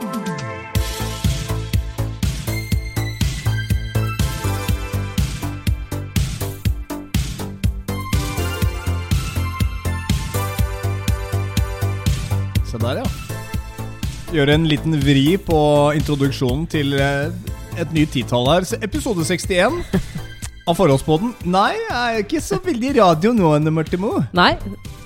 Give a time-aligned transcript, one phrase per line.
[0.00, 0.06] Se
[12.78, 13.04] der, ja.
[14.30, 15.60] Gjøre en liten vri på
[15.98, 17.32] introduksjonen til eh,
[17.76, 18.68] et nytt titall her.
[18.80, 19.80] Episode 61
[20.70, 21.34] av Forholdsboden.
[21.50, 24.20] Nei, jeg er ikke så veldig radio nå, Anne Martimo.
[24.32, 24.52] Nei,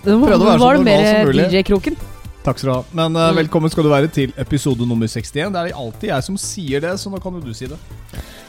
[0.05, 1.49] nå Prøvde å være så det normal som mer mulig.
[1.51, 1.97] DJ-kroken.
[2.45, 2.83] Takk skal du ha.
[2.93, 3.37] Men Mm.
[3.39, 5.53] velkommen skal du være til episode nummer 61.
[5.53, 7.79] Det er alltid jeg som sier det, så nå kan jo du si det.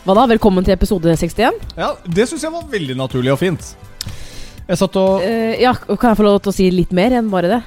[0.05, 0.25] Hva da?
[0.27, 1.53] Velkommen til episode 61.
[1.77, 3.75] Ja, Det syns jeg var veldig naturlig og fint.
[4.67, 7.29] Jeg satt og uh, ja, Kan jeg få lov til å si litt mer enn
[7.29, 7.63] bare det?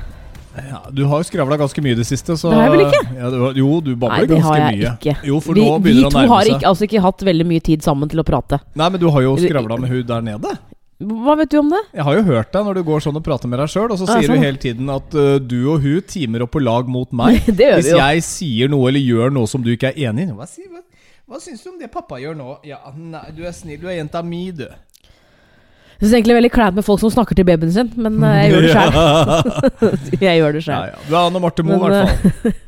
[0.68, 2.86] ja, Du har jo skravla ganske mye i det siste, så Det har jeg vel
[2.88, 3.16] ikke?
[3.16, 4.98] Ja, du, har- jo, du Nei, det har jeg mye.
[4.98, 5.16] ikke.
[5.24, 6.52] Jo, for vi nå begynner det å to nærme har seg.
[6.56, 8.60] ikke, altså ikke hatt veldig mye tid sammen til å prate.
[8.74, 10.58] Nei, men du har jo skravla med hun der nede.
[10.98, 11.78] Hva vet du om det?
[11.94, 14.00] Jeg har jo hørt deg når du går sånn og prater med deg sjøl, og
[14.00, 14.40] så sier sånn.
[14.40, 17.38] du hele tiden at uh, du og hun teamer opp på lag mot meg.
[17.46, 20.66] Hvis jeg sier noe eller gjør noe som du ikke er enig i Hva, sier-
[20.72, 20.82] hva,
[21.30, 22.56] hva syns du om det pappa gjør nå?
[22.66, 24.66] Ja, nei, du er snill, du er jenta mi, du.
[24.66, 28.52] Jeg syns egentlig veldig kleint med folk som snakker til babyen sin, men eh, jeg
[28.52, 28.92] gjør det sjøl.
[30.26, 30.90] jeg gjør det Ja, sjøl.
[30.94, 30.98] ja.
[31.06, 32.58] Du er Anne Marte Moe, i hvert fall.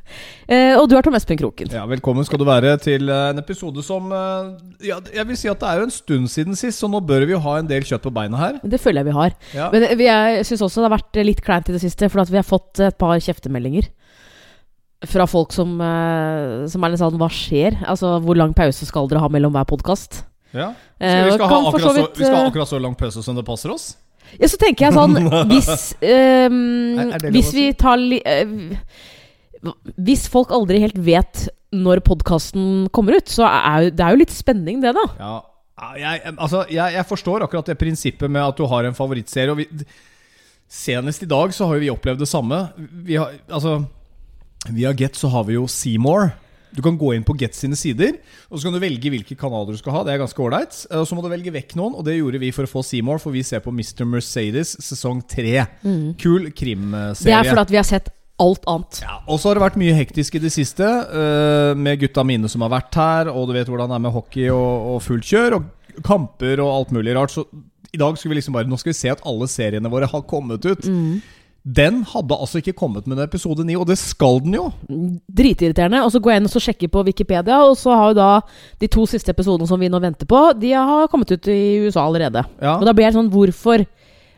[0.50, 1.68] Eh, og du er Tom Espen Kroken.
[1.70, 4.48] Ja, velkommen skal du være til eh, en episode som eh,
[4.88, 7.22] Ja, jeg vil si at det er jo en stund siden sist, så nå bør
[7.28, 8.56] vi jo ha en del kjøtt på beina her.
[8.66, 9.36] Det føler jeg vi har.
[9.54, 9.68] Ja.
[9.70, 12.24] Men vi er- jeg syns også det har vært litt kleint i det siste, for
[12.24, 13.86] at vi har fått et par kjeftemeldinger.
[15.06, 15.78] Fra folk som,
[16.68, 17.78] som er litt sånn Hva skjer?
[17.88, 20.24] Altså, hvor lang pause skal dere ha mellom hver podkast?
[20.52, 20.72] Ja.
[20.98, 23.46] Så vi, skal ha akkurat så, vi skal ha akkurat så lang pause som det
[23.46, 23.86] passer oss?
[24.34, 25.14] Ja, så tenker jeg sånn
[25.54, 25.70] Hvis
[26.02, 26.58] um,
[27.06, 28.52] Er- er Hvis vi tar li eh,
[30.00, 34.20] Hvis folk aldri helt vet når podkasten kommer ut, så er jo det er jo
[34.22, 35.06] litt spenning, det, da.
[35.20, 35.36] Ja,
[35.80, 39.55] ja, jeg, altså, jeg, jeg forstår akkurat det prinsippet med at du har en favorittserie.
[39.55, 39.86] Og vi,
[40.70, 42.66] senest i dag så har jo vi opplevd det samme.
[43.06, 43.78] Vi har, altså,
[44.69, 46.33] via Get så har vi jo Seymour.
[46.70, 49.75] Du kan gå inn på Get sine sider, og så kan du velge hvilke kanaler
[49.75, 50.05] du skal ha.
[50.06, 50.77] Det er ganske ålreit.
[51.00, 53.19] Og så må du velge vekk noen, og det gjorde vi for å få Seymour,
[53.22, 54.04] for vi ser på Mr.
[54.06, 55.65] Mercedes sesong tre.
[56.20, 57.26] Kul krimserie.
[57.26, 59.02] Det er fordi vi har sett alt annet.
[59.04, 62.50] Ja, og så har det vært mye hektisk i det siste, uh, med gutta mine
[62.50, 65.28] som har vært her, og du vet hvordan det er med hockey og, og fullt
[65.30, 67.34] kjør, og kamper og alt mulig rart.
[67.34, 67.46] Så
[67.90, 70.26] i dag skulle vi liksom bare Nå skal vi se at alle seriene våre har
[70.30, 70.86] kommet ut.
[71.60, 74.70] Den hadde altså ikke kommet med en episode 9, og det skal den jo!
[75.28, 76.00] Dritirriterende.
[76.06, 78.30] Og så går jeg inn og så sjekker på Wikipedia, og så har jo da
[78.80, 82.06] de to siste episodene som vi nå venter på, de har kommet ut i USA
[82.06, 82.46] allerede.
[82.62, 82.78] Ja.
[82.78, 83.84] Og da blir jeg sånn Hvorfor?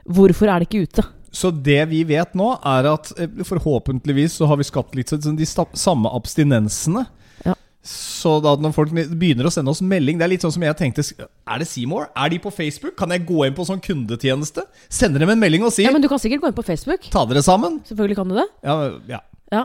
[0.02, 1.06] Hvorfor er det ikke ute?
[1.32, 5.38] Så det vi vet nå, er at eh, forhåpentligvis så har vi skapt litt sånn
[5.38, 7.06] de samme abstinensene.
[7.46, 7.56] Ja.
[7.82, 10.76] Så da når folk begynner å sende oss melding Det er litt sånn som jeg
[10.78, 12.04] tenkte Er det Seymour?
[12.14, 12.94] Er de på Facebook?
[13.00, 14.62] Kan jeg gå inn på sånn kundetjeneste?
[14.86, 17.08] Sende dem en melding og si Ja, Men du kan sikkert gå inn på Facebook.
[17.10, 17.80] Ta dere sammen?
[17.88, 18.46] Selvfølgelig kan du det.
[18.62, 18.76] Ja,
[19.10, 19.20] ja.
[19.52, 19.64] Ja.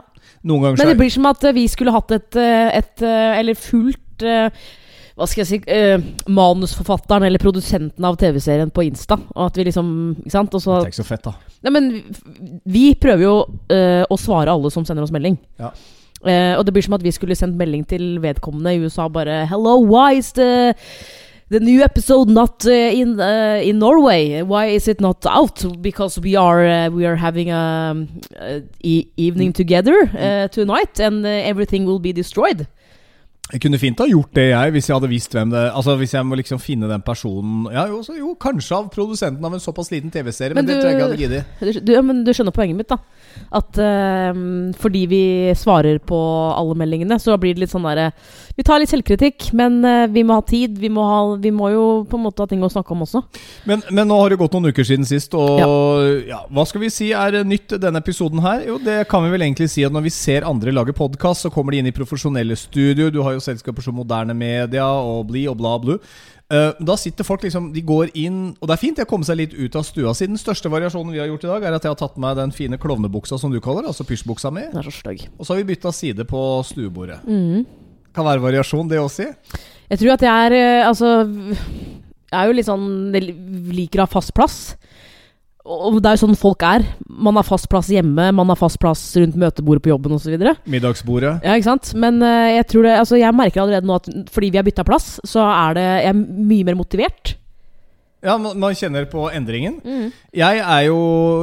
[0.49, 3.59] Noen ganger Men det blir som at eh, vi skulle hatt et, eh, et Eller
[3.59, 4.25] fullt
[5.17, 5.97] Hva skal jeg si eh,
[6.29, 9.17] Manusforfatteren eller produsenten av TV-serien på Insta.
[9.33, 9.91] Og at vi liksom
[10.21, 10.53] Ikke sant?
[10.53, 11.33] Og så Det er ikke så fett, da.
[11.65, 12.03] Nei, men vi,
[12.69, 13.37] vi prøver jo
[13.73, 15.39] eh, å svare alle som sender oss melding.
[15.57, 15.71] Ja.
[16.21, 19.45] Eh, og det blir som at vi skulle sendt melding til vedkommende i USA bare
[19.49, 20.75] Hello, why is the
[21.49, 24.41] The new episode not uh, in uh, in Norway.
[24.41, 25.63] Why is it not out?
[25.81, 27.95] Because we are uh, we are having a,
[28.35, 32.67] a e evening together uh, tonight, and everything will be destroyed.
[33.53, 36.11] Jeg kunne fint ha gjort det, jeg, hvis jeg hadde visst hvem det Altså Hvis
[36.17, 39.63] jeg må liksom finne den personen Ja, jo, så, jo kanskje av produsenten av en
[39.63, 41.79] såpass liten TV-serie, men, Men det du- tror jeg ikke jeg hadde giddet.
[41.79, 42.97] Du, du, ja, men du skjønner poenget mitt, da.
[43.57, 44.39] At eh,
[44.81, 45.23] fordi vi
[45.55, 46.17] svarer på
[46.51, 48.09] alle meldingene, så blir det litt sånn derre
[48.57, 50.79] Vi tar litt selvkritikk, men uh, vi må ha tid.
[50.81, 53.21] Vi må, ha, vi må jo på en måte ha ting å snakke om også.
[53.69, 55.61] Men, men nå har det gått noen uker siden sist, og
[56.25, 56.39] ja.
[56.49, 58.63] hva skal vi si er nytt denne episoden her?
[58.65, 61.53] Jo, det kan vi vel egentlig si at når vi ser andre lage podkast, så
[61.53, 63.11] kommer de inn i profesjonelle studio.
[63.13, 65.99] Du har jo selskaper som Moderne Media og Bli og bla, blu.
[66.47, 69.35] Eh, da sitter folk liksom De går inn Og det er fint å komme seg
[69.35, 70.13] litt ut av stua.
[70.15, 72.37] Siden den største variasjonen vi har gjort i dag, er at jeg har tatt meg
[72.39, 74.63] den fine klovnebuksa som du kaller altså pysjbuksa mi.
[74.71, 75.25] Den er så stygg.
[75.35, 77.19] Og så har vi bytta side på stuebordet.
[78.15, 79.27] Kan være variasjon, det også.
[79.27, 82.87] si Jeg tror at jeg er eh, Altså Jeg er jo litt sånn
[83.75, 84.59] Liker å ha fast plass.
[85.67, 86.85] Og det er jo sånn folk er.
[87.07, 90.37] Man har fast plass hjemme, man har fast plass rundt møtebordet på jobben osv.
[90.69, 91.33] Middagsbordet.
[91.43, 91.91] Ja, ikke sant?
[91.99, 94.87] Men eh, jeg tror det Altså, jeg merker allerede nå at fordi vi har bytta
[94.87, 97.35] plass, så er det Jeg er mye mer motivert.
[98.25, 99.77] Ja, man, kjenner på endringen.
[100.33, 100.97] Jeg er jo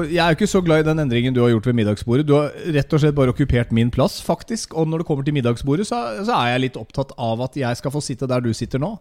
[0.09, 2.27] Jeg er ikke så glad i den endringen du har gjort ved middagsbordet.
[2.27, 4.75] Du har rett og slett bare okkupert min plass, faktisk.
[4.75, 7.79] Og når det kommer til middagsbordet, så, så er jeg litt opptatt av at jeg
[7.79, 8.97] skal få sitte der du sitter nå.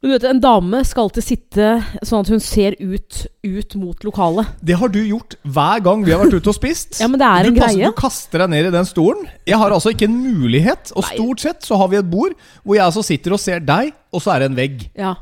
[0.00, 1.68] Men du vet, En dame skal alltid sitte
[2.06, 4.46] sånn at hun ser ut, ut mot lokalet.
[4.62, 7.00] Det har du gjort hver gang vi har vært ute og spist.
[7.02, 7.90] Ja, men det er en passer- greie.
[7.90, 9.24] du kaster deg ned i den stolen.
[9.44, 10.92] Jeg har altså ikke en mulighet.
[10.94, 12.32] Og stort sett så har vi et bord
[12.64, 14.86] hvor jeg altså sitter og ser deg, og så er det en vegg.
[14.94, 15.16] Ja.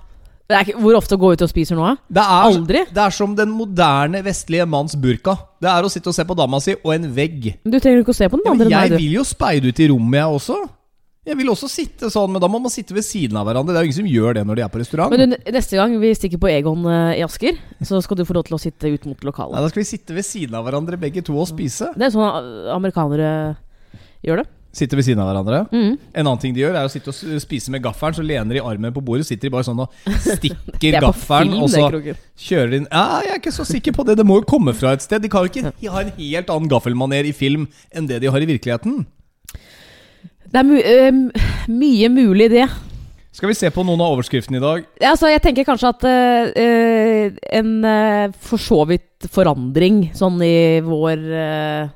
[0.46, 1.96] Det er ikke, hvor ofte går ut og spiser nå?
[2.12, 2.84] Det er, Aldri.
[2.92, 5.38] Det er som den moderne vestlige manns burka.
[5.58, 7.56] Det er å sitte og se på dama si og en vegg.
[7.64, 8.96] Men Du trenger ikke å se på den Ja, andre men enn jeg du.
[9.00, 10.68] vil jo speide ut i rommet, jeg også.
[11.26, 13.74] Jeg vil også sitte sånn, men da må man sitte ved siden av hverandre.
[13.74, 15.10] Det er jo ingen som gjør det når de er på restaurant.
[15.10, 18.36] Men du, neste gang vi stikker på Egon eh, i Asker, så skal du få
[18.36, 19.58] lov til å sitte ut mot Nei, lokalet.
[19.58, 21.90] da skal vi sitte ved siden av hverandre begge to og spise.
[21.98, 23.32] Det er sånn eh, amerikanere
[24.22, 24.46] gjør det.
[24.76, 25.62] Sitte ved siden av hverandre.
[25.72, 25.92] Mm.
[25.96, 28.18] En annen ting de gjør, er å sitte og spise med gaffelen.
[28.18, 29.98] Så lener de armen på bordet, sitter de bare sånn og
[30.36, 34.04] stikker er gaffelen, og så kjører de inn Ja, jeg er ikke så sikker på
[34.06, 34.18] det.
[34.20, 35.24] Det må jo komme fra et sted.
[35.24, 38.44] De kan jo ikke ha en helt annen gaffelmaner i film enn det de har
[38.44, 39.06] i virkeligheten.
[40.46, 42.66] Det er my eh, mye mulig, det.
[43.36, 44.86] Skal vi se på noen av overskriftene i dag?
[45.02, 50.80] Ja, Altså, jeg tenker kanskje at uh, en uh, for så vidt forandring sånn i
[50.84, 51.90] vår uh,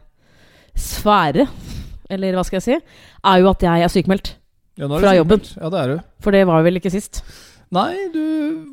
[0.77, 1.47] sfære,
[2.13, 4.35] eller hva skal jeg si, er jo at jeg er sykemeldt.
[4.81, 5.49] Ja, nå er du Fra sykmeldt.
[5.57, 6.05] Ja, det er du.
[6.25, 7.23] For det var vel ikke sist.
[7.71, 8.23] Nei, du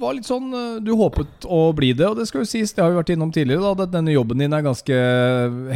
[0.01, 2.81] var litt sånn eh, Du håpet å bli det, og det skal jo sies, det
[2.81, 3.85] har vi vært innom tidligere, da.
[3.85, 4.97] at Denne jobben din er ganske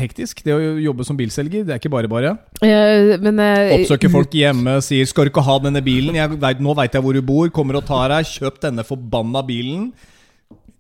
[0.02, 0.42] hektisk.
[0.48, 2.32] Det å jobbe som bilselger, det er ikke bare bare.
[2.66, 6.66] Eh, men eh, Oppsøker folk hjemme, sier 'skal du ikke ha denne bilen', jeg vet,
[6.66, 9.92] 'nå veit jeg hvor du bor', kommer og tar deg, kjøp denne forbanna bilen.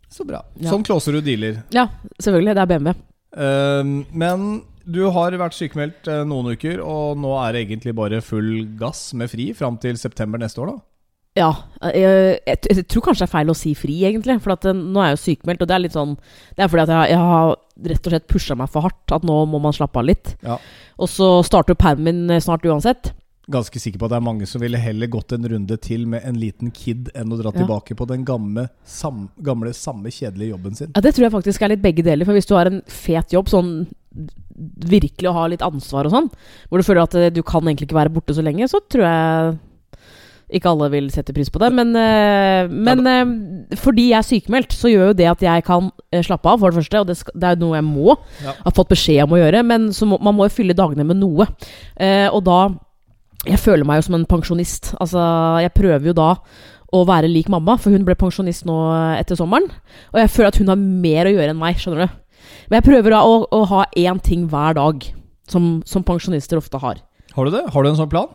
[0.09, 0.41] Så bra.
[0.57, 0.73] Ja.
[0.73, 1.63] Sånn du dealer.
[1.71, 1.87] Ja,
[2.19, 2.55] selvfølgelig.
[2.57, 2.93] Det er BMW.
[3.37, 8.21] Eh, men du har vært sykemeldt eh, noen uker, og nå er det egentlig bare
[8.25, 10.79] full gass med fri fram til september neste år, da.
[11.39, 11.51] Ja.
[11.81, 14.35] Jeg, jeg, jeg tror kanskje det er feil å si fri, egentlig.
[14.43, 16.17] For at, eh, nå er jeg jo sykemeldt, og det er litt sånn
[16.57, 17.55] Det er fordi at jeg, jeg har
[17.91, 19.15] rett og slett pusha meg for hardt.
[19.15, 20.35] At nå må man slappe av litt.
[20.43, 20.59] Ja.
[20.99, 23.13] Og så starter permen min snart uansett.
[23.51, 26.21] Ganske sikker på at det er mange som ville heller gått en runde til med
[26.27, 27.57] en liten kid enn å dra Ja.
[27.63, 30.91] tilbake på den gamle, sam, gamle, samme kjedelige jobben sin.
[30.95, 32.23] Ja, Det tror jeg faktisk er litt begge deler.
[32.27, 33.87] For hvis du har en fet jobb, sånn
[34.91, 36.29] virkelig å ha litt ansvar og sånn,
[36.69, 39.07] hvor du føler at eh, du kan egentlig ikke være borte så lenge, så tror
[39.07, 39.59] jeg
[40.51, 41.69] ikke alle vil sette pris på det.
[41.75, 45.89] Men, eh, men eh, fordi jeg er sykemeldt, så gjør jo det at jeg kan
[46.11, 47.01] eh, slappe av, for det første.
[47.01, 48.17] Og det, skal, det er jo noe jeg må.
[48.43, 48.55] Ja.
[48.65, 49.63] Har fått beskjed om å gjøre.
[49.67, 51.47] Men så må, man må jo fylle dagene med noe.
[51.95, 52.61] Eh, og da
[53.41, 54.91] Jeg føler meg jo som en pensjonist.
[55.01, 55.21] Altså,
[55.63, 56.35] jeg prøver jo da
[56.93, 58.75] å være lik mamma, for hun ble pensjonist nå
[59.17, 59.65] etter sommeren.
[60.11, 62.19] Og jeg føler at hun har mer å gjøre enn meg, skjønner du.
[62.69, 65.07] Men jeg prøver da å, å ha én ting hver dag,
[65.49, 67.01] som, som pensjonister ofte har.
[67.33, 67.63] Har du det?
[67.73, 68.29] Har du en sånn plan?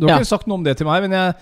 [0.00, 0.22] Du har Ja.
[0.24, 1.34] ikke sagt noe om det til meg, men jeg,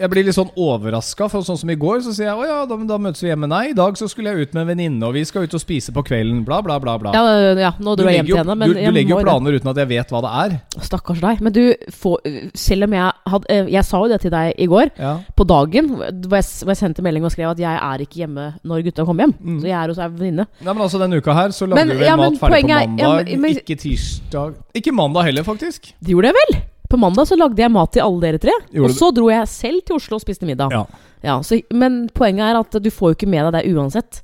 [0.00, 1.28] jeg blir litt sånn overraska.
[1.30, 3.46] For sånn som i går, så sier jeg å ja, da, da møtes vi hjemme.
[3.50, 5.60] Nei, i dag så skulle jeg ut med en venninne, og vi skal ut og
[5.62, 6.40] spise på kvelden.
[6.46, 6.96] Bla, bla, bla.
[6.98, 7.12] bla.
[7.14, 9.58] Ja, ja nå Du dro jeg hjem til henne, men du, du legger jo planer
[9.60, 10.56] uten at jeg vet hva det er.
[10.88, 11.42] Stakkars deg.
[11.46, 11.62] Men du,
[12.00, 12.16] får,
[12.54, 15.12] selv om jeg hadde eh, Jeg sa jo det til deg i går, Ja.
[15.36, 16.06] på dagen, hvor
[16.40, 19.28] jeg, hvor jeg sendte melding og skrev at jeg er ikke hjemme når gutta kommer
[19.28, 19.36] hjem.
[19.38, 19.60] Mm.
[19.60, 20.46] Så jeg er hos ei venninne.
[20.64, 23.38] Nei, men altså Denne uka her så lager Men- vi mat ferdig på mandag, er-
[23.38, 25.92] men- ikke tirsdag Ikke mandag heller, faktisk.
[26.00, 26.62] De gjorde det vel?
[26.90, 28.56] På mandag så lagde jeg mat til alle dere tre.
[28.74, 30.74] Gjorde og så dro jeg selv til Oslo og spiste middag.
[30.74, 30.84] Ja.
[31.22, 34.22] Ja, så, men poenget er at du får jo ikke med deg det uansett.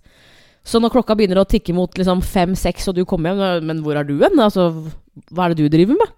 [0.66, 3.98] Så når klokka begynner å tikke mot liksom fem-seks, og du kommer hjem Men hvor
[4.00, 4.40] er du hen?
[4.42, 4.72] Altså,
[5.30, 6.14] hva er det du driver med?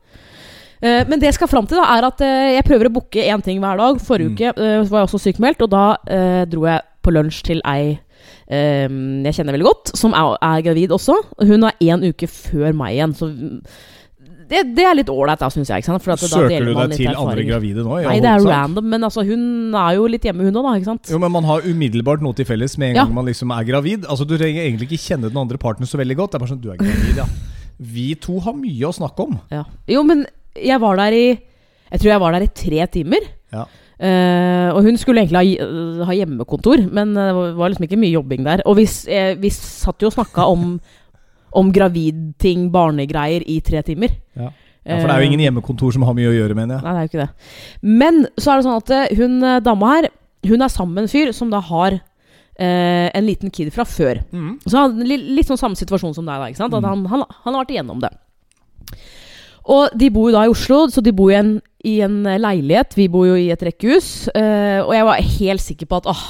[0.78, 3.24] Uh, men det jeg skal fram til, da, er at uh, jeg prøver å booke
[3.26, 4.00] én ting hver dag.
[4.00, 4.34] Forrige Mm.
[4.38, 5.84] uke uh, var jeg også sykemeldt, og da
[6.48, 7.98] dro jeg på lunsj til ei
[8.48, 11.12] jeg kjenner veldig godt, som er, er gravid også.
[11.44, 13.28] Hun er én uke før meg igjen, så
[14.48, 15.84] det, det er litt ålreit, da, syns jeg.
[15.84, 17.98] Søker du man deg til andre gravide nå?
[18.06, 20.75] Nei, det er random, men altså, hun er jo litt hjemme, hun òg, da.
[20.80, 21.11] Ikke sant?
[21.12, 23.04] Jo, men Man har umiddelbart noe til felles med en Ja.
[23.04, 24.06] gang man liksom er gravid.
[24.08, 26.32] Altså Du trenger egentlig ikke kjenne den andre parten så veldig godt.
[26.32, 27.26] Det er bare sånn, du er gravid, ja
[27.78, 29.37] Vi to har mye å snakke om.
[29.52, 29.64] Ja.
[29.87, 31.26] Jo, men jeg var der i
[31.90, 33.28] Jeg tror jeg var der i tre timer.
[33.52, 33.66] Ja.
[33.99, 38.12] Uh, og hun skulle egentlig ha, uh, ha hjemmekontor, men det var liksom ikke mye
[38.14, 38.62] jobbing der.
[38.68, 40.76] Og vi, eh, vi satt jo og snakka om,
[41.52, 44.11] om gravidting, barnegreier, i tre timer.
[44.37, 44.50] Ja.
[44.88, 46.85] Ja, For det er jo ingen hjemmekontor som har mye å gjøre, mener jeg.
[46.85, 47.88] Nei, det er jo ikke det.
[48.00, 50.07] Men så er det sånn at eh, hun eh, dama her
[50.49, 54.23] Hun er sammen med en fyr som da har eh, en liten kid fra før.
[54.33, 54.55] Mm.
[54.64, 56.49] Så han, litt sånn samme situasjon som deg, da.
[56.49, 56.73] Ikke sant?
[56.78, 56.88] At Mm.
[56.88, 58.12] han, han, han har vært igjennom det.
[59.68, 61.50] Og de bor jo da i Oslo, så de bor i en,
[61.84, 62.96] i en leilighet.
[62.96, 64.30] Vi bor jo i et rekkehus.
[64.32, 66.22] Uh, og jeg var helt sikker på at åh,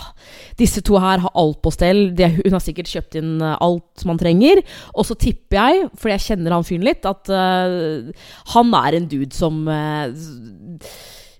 [0.59, 2.09] disse to her har alt på stell.
[2.18, 4.59] De, hun har sikkert kjøpt inn eh, alt man trenger.
[4.90, 8.11] Og så tipper jeg, fordi jeg kjenner han fyren litt, at uh,
[8.57, 10.11] han er en dude som uh,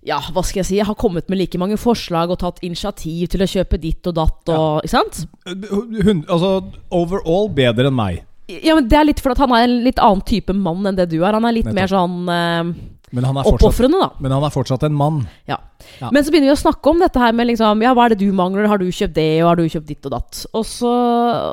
[0.07, 3.43] ja, hva skal jeg si, har kommet med like mange forslag og tatt initiativ til
[3.45, 5.25] å kjøpe ditt og datt og Ikke sant?
[5.45, 6.53] Hun, altså
[6.95, 8.23] overall bedre enn meg.
[8.49, 11.11] Ja, men Det er litt fordi han er en litt annen type mann enn det
[11.13, 11.37] du er.
[11.37, 11.77] Han er litt Nettopp.
[11.77, 12.71] mer sånn eh,
[13.13, 14.09] Men han fortsatt, oppofrende, da.
[14.25, 15.21] men han er fortsatt en mann.
[15.51, 15.59] Ja.
[16.01, 16.09] Ja.
[16.15, 18.25] Men så begynner vi å snakke om dette her med liksom Ja, hva er det
[18.25, 18.69] du mangler?
[18.71, 20.41] Har du kjøpt det, og har du kjøpt ditt og datt?
[20.57, 20.95] Og så,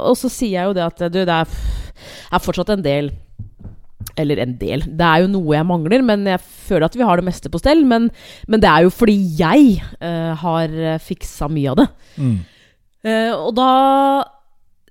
[0.07, 1.59] og så sier jeg jo det at du, det er,
[2.31, 3.11] er fortsatt en del
[4.15, 4.85] Eller en del.
[4.87, 7.59] Det er jo noe jeg mangler, men jeg føler at vi har det meste på
[7.59, 7.83] stell.
[7.83, 8.07] Men,
[8.47, 10.71] men det er jo fordi jeg uh, har
[11.03, 11.87] fiksa mye av det.
[12.15, 12.37] Mm.
[13.03, 13.71] Uh, og da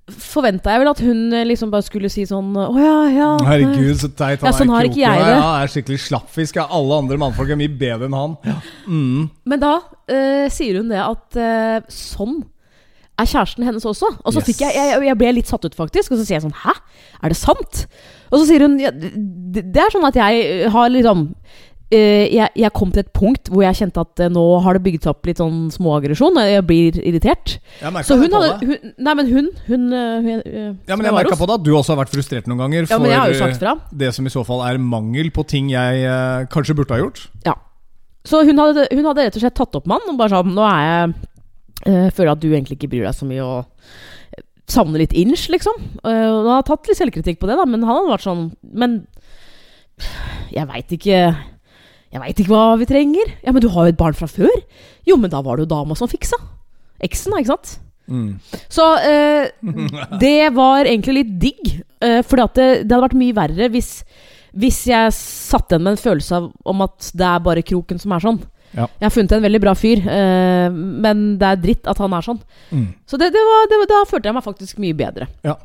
[0.09, 3.29] forventa jeg vel at hun eh, liksom bare skulle si sånn Å ja, ja.
[3.47, 5.01] Herregud, så teit han Ja, sånn er jeg.
[5.01, 6.59] Ja, han er skikkelig slappfisk.
[6.61, 8.35] Ja, alle andre mannfolk er mye bedre enn han.
[8.85, 9.31] Mm.
[9.49, 12.43] Men da uh, sier hun det at uh, sånn
[13.15, 14.09] er kjæresten hennes også.
[14.25, 14.47] Og så Yes.
[14.49, 16.13] fikk jeg, jeg Jeg ble litt satt ut, faktisk.
[16.13, 16.75] Og så sier jeg sånn Hæ?
[17.23, 17.87] Er det sant?
[18.33, 21.64] Og så sier hun ja, det, det er sånn at jeg har liksom eh,
[21.95, 25.07] jeg, jeg kom til et punkt hvor jeg kjente at eh, nå har det bygget
[25.07, 26.39] seg opp litt sånn småaggresjon.
[26.49, 27.57] Jeg blir irritert.
[27.81, 31.11] Jeg Så hun hadde hun, Nei, men hun, hun, eh, hun eh, Ja, men jeg,
[31.11, 33.77] jeg merka på det at du også har vært frustrert noen ganger for eh, fra.
[33.93, 37.23] det som i så fall er mangel på ting jeg eh, kanskje burde ha gjort.
[37.47, 37.59] Ja.
[38.25, 40.55] Så hun hadde, hun hadde rett og slett tatt opp med han og bare sånn
[40.57, 41.15] Nå er jeg
[41.91, 43.91] eh, Føler at du egentlig ikke bryr deg så mye og
[44.71, 45.77] savner litt inch, liksom.
[46.01, 48.47] Uh, og han har tatt litt selvkritikk på det, da, men han hadde vært sånn
[48.65, 49.03] Men
[50.55, 51.19] jeg veit ikke
[52.15, 53.33] Jeg veit ikke hva vi trenger.
[53.43, 54.53] Ja, men du har jo et barn fra før.
[55.09, 56.39] Jo, men da var det jo dama som fiksa.
[57.03, 57.73] Eksen, da, ikke sant?
[58.07, 58.37] Mm.
[58.71, 59.49] Så eh,
[60.21, 61.75] det var egentlig litt digg.
[62.05, 63.91] Eh, fordi at det, det hadde vært mye verre hvis,
[64.55, 68.15] hvis jeg satt igjen med en følelse av, om at det er bare kroken som
[68.15, 68.43] er sånn.
[68.75, 68.89] Ja.
[68.99, 72.27] Jeg har funnet en veldig bra fyr, eh, men det er dritt at han er
[72.27, 72.41] sånn.
[72.71, 72.89] Mm.
[73.11, 75.31] Så det, det var, det, da følte jeg meg faktisk mye bedre.
[75.47, 75.59] Ja.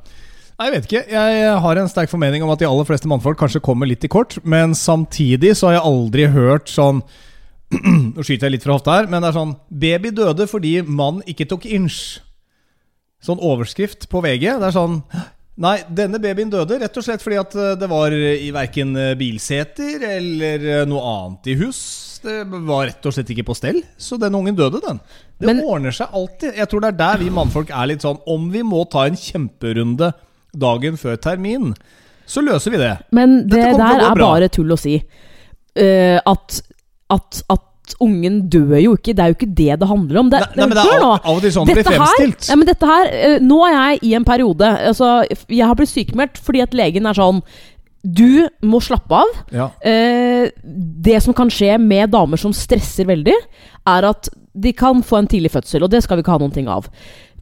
[0.59, 1.01] Jeg vet ikke.
[1.07, 4.11] Jeg har en sterk formening om at de aller fleste mannfolk kanskje kommer litt i
[4.11, 6.99] kort, men samtidig så har jeg aldri hørt sånn
[8.15, 11.21] Nå skyter jeg litt fra hofta her, men det er sånn Baby døde fordi mann
[11.29, 12.17] ikke tok inch.
[13.23, 14.47] Sånn overskrift på VG.
[14.59, 15.01] Det er sånn
[15.59, 20.05] Nei, denne babyen døde rett og slett fordi at eh, det var i verken bilseter
[20.07, 21.81] eller eh, noe annet i hus.
[22.23, 25.01] Det var rett og slett ikke på stell, så den ungen døde, den.
[25.39, 26.55] Det Men- ordner seg alltid.
[26.55, 29.19] Jeg tror det er der vi mannfolk er litt sånn Om vi må ta en
[29.19, 30.13] kjemperunde
[30.57, 31.73] dagen før termin,
[32.29, 32.93] så løser vi det.
[33.15, 34.33] Men det der er bra.
[34.33, 34.99] bare tull å si.
[35.79, 36.61] Uh, at,
[37.13, 37.65] at, at
[38.03, 39.15] ungen dør jo ikke.
[39.17, 40.29] Det er jo ikke det det handler om.
[40.31, 42.45] Det, Nei, nei, men det er av, av og til sånn det blir fremstilt.
[42.45, 45.09] her, ja, men dette her eh, Nå er jeg i en periode altså,
[45.49, 47.41] Jeg har blitt sykemeldt fordi at legen er sånn
[48.03, 49.33] Du må slappe av.
[49.55, 49.69] Ja.
[49.81, 50.51] Eh,
[51.09, 53.35] det som kan skje med damer som stresser veldig,
[53.89, 56.55] er at de kan få en tidlig fødsel, og det skal vi ikke ha noen
[56.55, 56.87] ting av.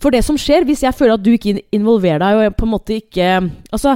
[0.02, 2.74] For det som skjer, hvis jeg føler at du ikke involverer deg, og på en
[2.76, 3.30] måte ikke
[3.74, 3.96] Altså,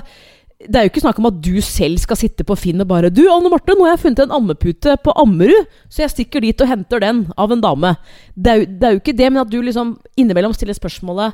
[0.61, 3.09] det er jo ikke snakk om at du selv skal sitte på Finn og bare
[3.09, 6.61] 'Du, Anne Marte, nå har jeg funnet en ammepute på Ammerud, så jeg stikker dit
[6.61, 7.95] og henter den av en dame'.
[8.37, 11.33] Det er, jo, det er jo ikke det, men at du liksom innimellom stiller spørsmålet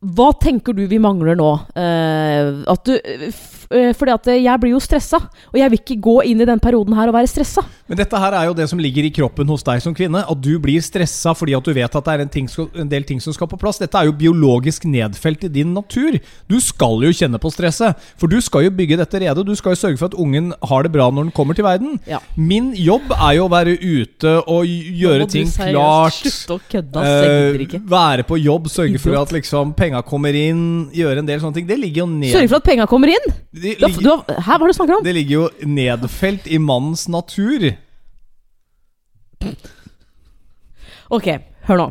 [0.00, 1.50] hva tenker du vi mangler nå?
[1.76, 5.18] Uh, at du, eh, fordi at jeg blir jo stressa,
[5.52, 7.62] og jeg vil ikke gå inn i den perioden her og være stressa.
[7.90, 10.22] Men dette her er jo det som ligger i kroppen hos deg som kvinne.
[10.24, 12.48] At du blir stressa fordi at du vet at det er en, ting,
[12.80, 13.78] en del ting som skal på plass.
[13.82, 16.16] Dette er jo biologisk nedfelt i din natur.
[16.50, 17.98] Du skal jo kjenne på stresset.
[18.18, 19.44] For du skal jo bygge dette redet.
[19.46, 21.98] Du skal jo sørge for at ungen har det bra når den kommer til verden.
[22.08, 22.22] Ja.
[22.38, 26.20] Min jobb er jo å være ute og gjøre ting seriøst klart.
[26.24, 27.10] Slutt å kødde, ass.
[27.10, 27.82] Jeg gidder Eh, ikke.
[27.90, 31.66] være på jobb, sørge for at liksom penga kommer inn, gjøre en del sånne ting.
[31.68, 33.30] Det ligger jo ned Sørge for at penga kommer inn!
[33.50, 35.04] det, Du du hæ, hva er det du snakker om?
[35.04, 37.72] det ligger jo nedfelt i mannens natur.
[41.10, 41.26] Ok,
[41.66, 41.88] hør nå.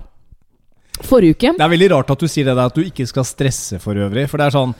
[0.99, 3.25] Forrige uke Det er veldig rart at du sier det der at du ikke skal
[3.27, 4.27] stresse for øvrig.
[4.29, 4.73] For det er sånn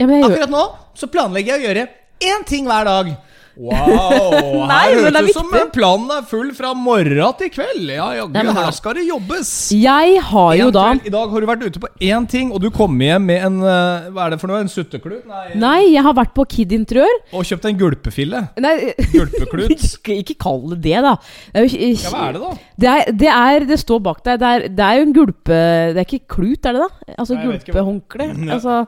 [0.00, 0.64] ja, Akkurat nå
[0.98, 1.84] så planlegger jeg å gjøre
[2.24, 3.10] én ting hver dag.
[3.54, 4.64] Wow!
[4.70, 7.86] Nei, her høres det ut som planen er full fra morgen til kveld.
[7.92, 9.52] Ja, jaggu, her skal det jobbes.
[9.78, 11.06] Jeg har jo da kveld.
[11.06, 13.60] I dag har du vært ute på én ting, og du kommer hjem med en
[13.62, 14.62] eh, Hva er det for noe?
[14.64, 15.22] En sutteklut?
[15.30, 15.44] Nei.
[15.60, 17.14] Nei, jeg har vært på Kid Interiør.
[17.34, 18.42] Og kjøpt en gulpefille.
[18.64, 18.74] Nei,
[19.12, 19.74] Gulpeklut.
[20.20, 21.14] ikke, kall det det, da.
[21.54, 22.54] Ja, hva er det, da?
[22.84, 24.40] Det er, det er Det står bak deg.
[24.42, 25.60] Det er, det er jo en gulpe...
[25.94, 27.14] Det er ikke klut, er det da?
[27.14, 28.28] Altså gulpehåndkle.
[28.54, 28.80] Altså,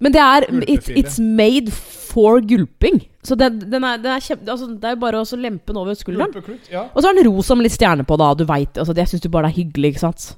[0.00, 3.02] men det er it, It's made for gulping.
[3.26, 4.48] Så den, den er, den er kjempe...
[4.52, 6.32] Altså, det er jo bare å lempe den over skulderen.
[6.32, 6.86] Gulpeklut, ja.
[6.94, 8.32] Og så er den rosa med litt stjerne på, da.
[8.38, 10.28] Du veit altså, Det syns du bare er hyggelig, ikke sant?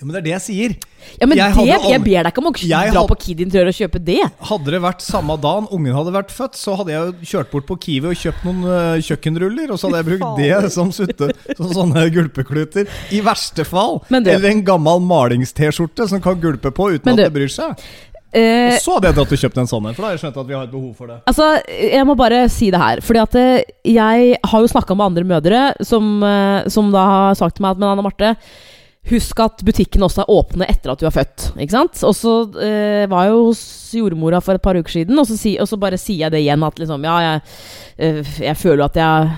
[0.00, 0.74] Jo, men det er det jeg sier.
[1.20, 3.68] Ja, men Jeg det, jeg ber deg ikke om å dra hadde, på Kid Interiør
[3.68, 4.20] og kjøpe det.
[4.48, 7.66] Hadde det vært samme dagen ungen hadde vært født, så hadde jeg jo kjørt bort
[7.68, 11.28] på Kiwi og kjøpt noen uh, kjøkkenruller, og så hadde jeg brukt det som sutte,
[11.58, 12.88] som sånne gulpekluter.
[13.12, 14.00] I verste fall.
[14.08, 17.84] Du- Eller en gammel malings-T-skjorte som kan gulpe på uten du, at det bryr seg.
[18.32, 20.22] Eh, Og så hadde jeg dratt og kjøpt en sånn en, for da har jeg
[20.24, 21.16] skjønt at vi har et behov for det.
[21.30, 21.46] Altså,
[21.90, 23.02] jeg må bare si det her.
[23.02, 27.40] Fordi at eh, jeg har jo snakka med andre mødre som, eh, som da har
[27.40, 28.36] sagt til meg at Men Anna Marte,
[29.08, 31.46] Husk at butikken også er åpne etter at du er født.
[31.56, 32.02] Ikke sant?
[32.04, 33.62] Og så eh, var jeg jo hos
[33.96, 36.42] jordmora for et par uker siden, og så, si, og så bare sier jeg det
[36.44, 39.32] igjen at liksom Ja, jeg, jeg føler at jeg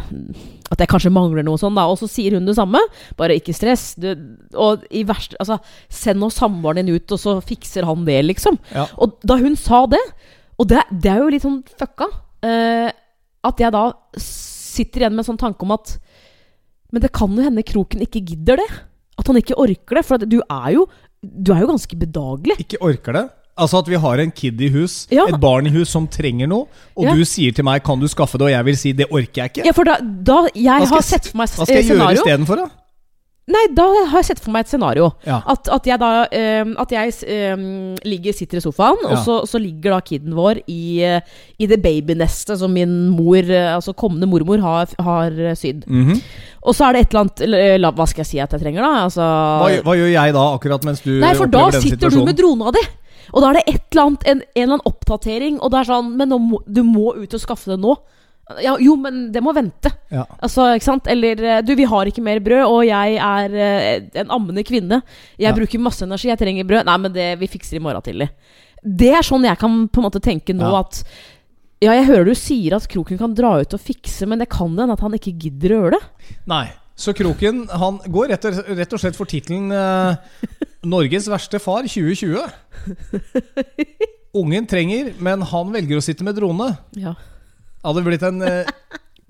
[0.72, 1.84] at jeg kanskje mangler noe sånn, da.
[1.90, 2.80] Og så sier hun det samme.
[3.18, 3.92] Bare ikke stress.
[4.00, 4.08] Du,
[4.56, 5.58] og i verste Altså,
[5.92, 8.56] send nå samboeren din ut, og så fikser han det, liksom.
[8.72, 8.86] Ja.
[9.02, 10.00] Og da hun sa det,
[10.60, 12.08] og det, det er jo litt sånn fucka,
[12.46, 12.88] uh,
[13.42, 13.84] at jeg da
[14.22, 15.96] sitter igjen med en sånn tanke om at
[16.92, 18.68] Men det kan jo hende Kroken ikke gidder det.
[19.18, 20.04] At han ikke orker det.
[20.06, 20.86] For du er jo
[21.22, 22.58] Du er jo ganske bedagelig.
[22.62, 23.24] Ikke orker det.
[23.58, 25.26] Altså at vi har en kid i hus, Ja.
[25.28, 26.66] et barn i hus som trenger noe,
[26.96, 27.14] og Ja.
[27.14, 29.52] du sier til meg 'kan du skaffe det', og jeg vil si 'det orker jeg
[29.52, 29.64] ikke'.
[29.66, 32.22] Ja, for da, da Jeg har sett for meg Hva skal jeg scenario?
[32.22, 32.66] gjøre istedenfor, da?
[33.48, 35.10] Nei, da har jeg sett for meg et scenario.
[35.26, 35.40] Ja.
[35.50, 36.26] At, at jeg da
[36.62, 37.12] um, At jeg
[37.58, 41.20] um, ligger, sitter i sofaen, og så, så ligger da kiden vår i, eh,
[41.58, 45.82] i det babynestet som min mor, eh, altså kommende mormor, har, har sydd.
[45.82, 45.84] sydd.
[45.88, 46.22] -hmm.
[46.62, 48.80] Og så er det et eller annet la- Hva skal jeg si at jeg trenger,
[48.80, 49.04] da?
[49.04, 52.36] Altså hva, hva gjør jeg da, akkurat mens du Nei, for da sitter du med
[52.36, 52.86] drona di!
[53.32, 55.88] Og da er det et eller annet, en, en eller annen oppdatering, og det er
[55.92, 57.94] sånn Men må, du må ut og skaffe det nå.
[58.60, 59.88] Ja, jo, men det må vente.
[60.12, 60.24] Ja.
[60.42, 61.06] Altså, ikke sant?
[61.08, 64.98] Eller eh, du, vi har ikke mer brød, og jeg er eh, en ammende kvinne.
[65.38, 65.54] Jeg Ja.
[65.56, 66.84] bruker masse energi, jeg trenger brød.
[66.90, 68.28] Nei, men det, vi fikser i morgen tidlig.
[68.82, 70.80] Det er sånn jeg kan på en måte tenke nå Ja.
[70.82, 71.04] at
[71.82, 74.68] Ja, jeg hører du sier at Kroken kan dra ut og fikse, men det kan
[74.74, 76.36] hende at han ikke gidder å gjøre det.
[76.50, 76.66] Nei.
[76.94, 80.14] Så Kroken han går rett og, rett og slett for tittelen eh,
[80.82, 82.50] 'Norges verste far 2020'.
[84.34, 86.72] Ungen trenger, men han velger å sitte med drone.
[86.96, 87.12] Ja.
[87.14, 88.70] Det hadde blitt en eh,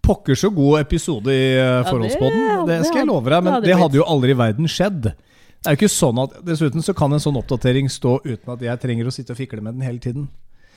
[0.04, 3.44] pokker så god episode i uh, det- Ja, Det, det skal jeg love deg, det
[3.44, 5.02] men hadde det hadde jo aldri i verden skjedd.
[5.02, 8.62] Det er jo ikke sånn at Dessuten så kan en sånn oppdatering stå uten at
[8.66, 10.28] jeg trenger å sitte og fikle med den hele tiden.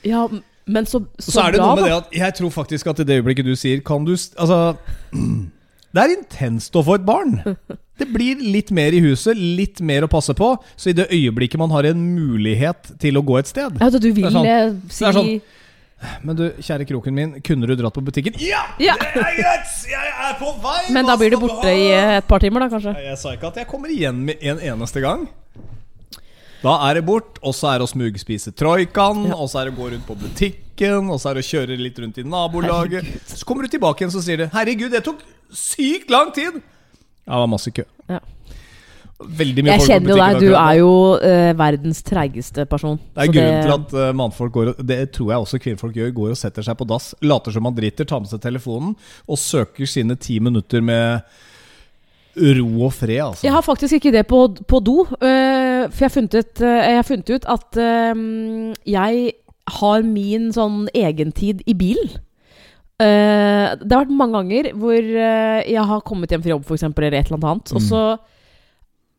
[0.04, 0.28] ja,
[0.66, 3.04] men så, så, Så, er det noe med det at jeg tror faktisk at i
[3.06, 4.76] det øyeblikket du sier Kan du Altså
[5.94, 7.38] Det er intenst å få et barn.
[7.98, 10.50] Det blir litt mer i huset, litt mer å passe på.
[10.76, 14.10] Så i det øyeblikket man har en mulighet til å gå et sted Ja, du
[14.12, 15.40] vil sånn- eh, si det er sånn-
[16.22, 18.34] Men du, kjære kroken min, kunne du dratt på butikken?
[18.38, 18.66] Ja!
[18.78, 18.94] Ja.
[19.00, 19.70] Det er greit!
[19.88, 20.92] Jeg er på vei!
[20.92, 22.92] Men da blir du borte i eh, et par timer, da, kanskje.
[23.02, 25.26] Jeg sa ikke at jeg kommer igjen med en eneste gang.
[26.62, 29.34] Da er det bort, og så er det å smugspise troikaen, Ja.
[29.40, 31.78] og så er det å gå rundt på butikken, og så er det å kjøre
[31.80, 33.06] litt rundt i nabolaget.
[33.32, 35.20] Så kommer du tilbake igjen, så sier du 'Herregud, det tok
[35.52, 36.60] sykt lang tid'.
[37.26, 37.84] Ja, det var masse kø.
[38.10, 38.20] Ja.
[39.16, 40.90] Veldig mye Jeg folk kjenner jo deg, du er jo
[41.24, 42.98] eh, verdens treigeste person.
[43.16, 46.12] Det er grunnen til at uh, mannfolk går og Det tror jeg også kvinnfolk gjør.
[46.18, 48.92] Går og setter seg på dass, later som man driter, tar med seg telefonen
[49.24, 51.24] og søker sine ti minutter med
[52.36, 53.22] ro og fred.
[53.22, 53.46] Altså.
[53.46, 55.00] Jeg har faktisk ikke det på, på do.
[55.16, 58.22] Uh, for jeg har funnet ut, eh, jeg har funnet ut at eh,
[58.92, 59.32] jeg
[59.80, 62.12] har min sånn egentid i bilen.
[63.02, 67.04] Eh, det har vært mange ganger hvor uh, jeg har kommet hjem fra jobb eksempel,
[67.04, 67.72] eller et eller annet.
[67.76, 67.88] Og Mm.
[67.90, 68.18] så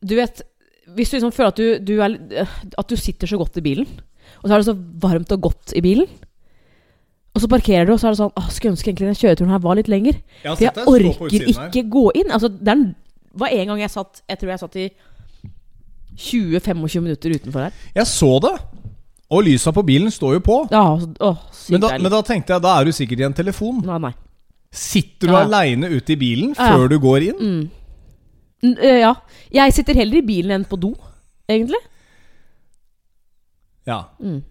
[0.06, 0.42] Du vet
[0.96, 3.62] Hvis du liksom føler at du, du er, eh, At du sitter så godt i
[3.62, 3.86] bilen,
[4.42, 6.08] og så er det så varmt og godt i bilen
[7.38, 9.52] og så parkerer du, og så er det sånn Åh, Skulle ønske egentlig den kjøreturen
[9.54, 10.16] her var litt lenger.
[10.42, 11.68] Jeg For jeg orker her.
[11.70, 12.32] ikke gå inn.
[12.34, 12.96] Altså, det
[13.38, 14.88] var en gang jeg satt Jeg tror jeg satt i
[16.18, 17.72] 20-25 minutter utenfor her.
[17.94, 18.56] Jeg så det,
[19.30, 20.58] og lysa på bilen står jo på.
[20.72, 22.04] Ja, å, sykt Men da, deilig.
[22.04, 23.82] men da tenkte jeg, da er du sikkert i en telefon.
[23.86, 24.13] Nei, nei.
[24.72, 25.44] Sitter du Ja.
[25.46, 26.78] aleine ute i bilen Ja, ja.
[26.78, 27.40] før du går inn?
[28.63, 28.78] Mm.
[28.82, 29.13] Eh, ja.
[29.52, 30.94] Jeg sitter heller i bilen enn på do,
[31.50, 31.80] egentlig.
[33.88, 34.02] Ja.
[34.20, 34.42] Mm.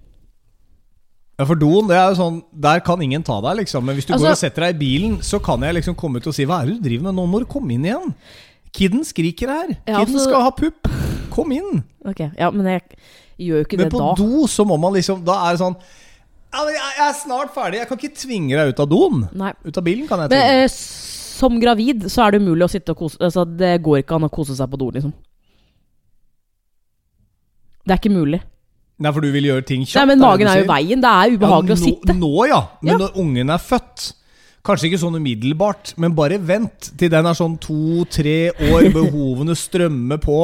[1.38, 3.84] ja, for doen, det er jo sånn Der kan ingen ta deg, liksom.
[3.84, 6.16] Men hvis du Altså- går og setter deg i bilen, så kan jeg liksom komme
[6.16, 7.14] ut og si Hva er det du driver med?
[7.14, 8.14] Nå må du komme inn igjen.
[8.72, 9.68] Kidden skriker her.
[9.86, 10.88] Ja, Kidden altså- skal ha pupp.
[11.30, 11.84] Kom inn.
[12.04, 12.82] Ok, ja, Men jeg
[13.38, 15.76] gjør jo ikke Men det på do så må man liksom Da er det sånn
[16.56, 17.82] jeg, er snart ferdig.
[17.82, 19.26] Jeg kan ikke tvinge deg ut av doen.
[19.36, 19.50] Nei.
[19.66, 20.62] Ut av bilen kan jeg Men tvinge.
[20.64, 20.68] eh,
[21.36, 24.24] som gravid så er det umulig å sitte og kose altså, Det går ikke an
[24.24, 25.12] å kose seg på do, liksom.
[27.86, 28.40] Det er ikke mulig.
[28.96, 29.98] Nei, for du vil gjøre ting kjapt.
[30.00, 31.02] Nei, men Magen er jo veien.
[31.04, 32.14] Det er ubehagelig ja, å sitte.
[32.16, 32.62] Nå, nå ja.
[32.80, 32.98] Men Ja.
[33.04, 34.12] når ungen er født
[34.66, 40.18] Kanskje ikke sånn umiddelbart, men bare vent til den er sånn to-tre år, behovene strømmer
[40.18, 40.40] på.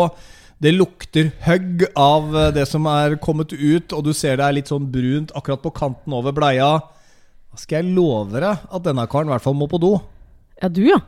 [0.63, 4.55] Det lukter høgg av eh, det som er kommet ut, og du ser det er
[4.61, 6.77] litt sånn brunt akkurat på kanten over bleia.
[7.51, 9.97] Da skal jeg love deg at denne karen i hvert fall må på do.
[10.63, 11.01] Ja, du, ja.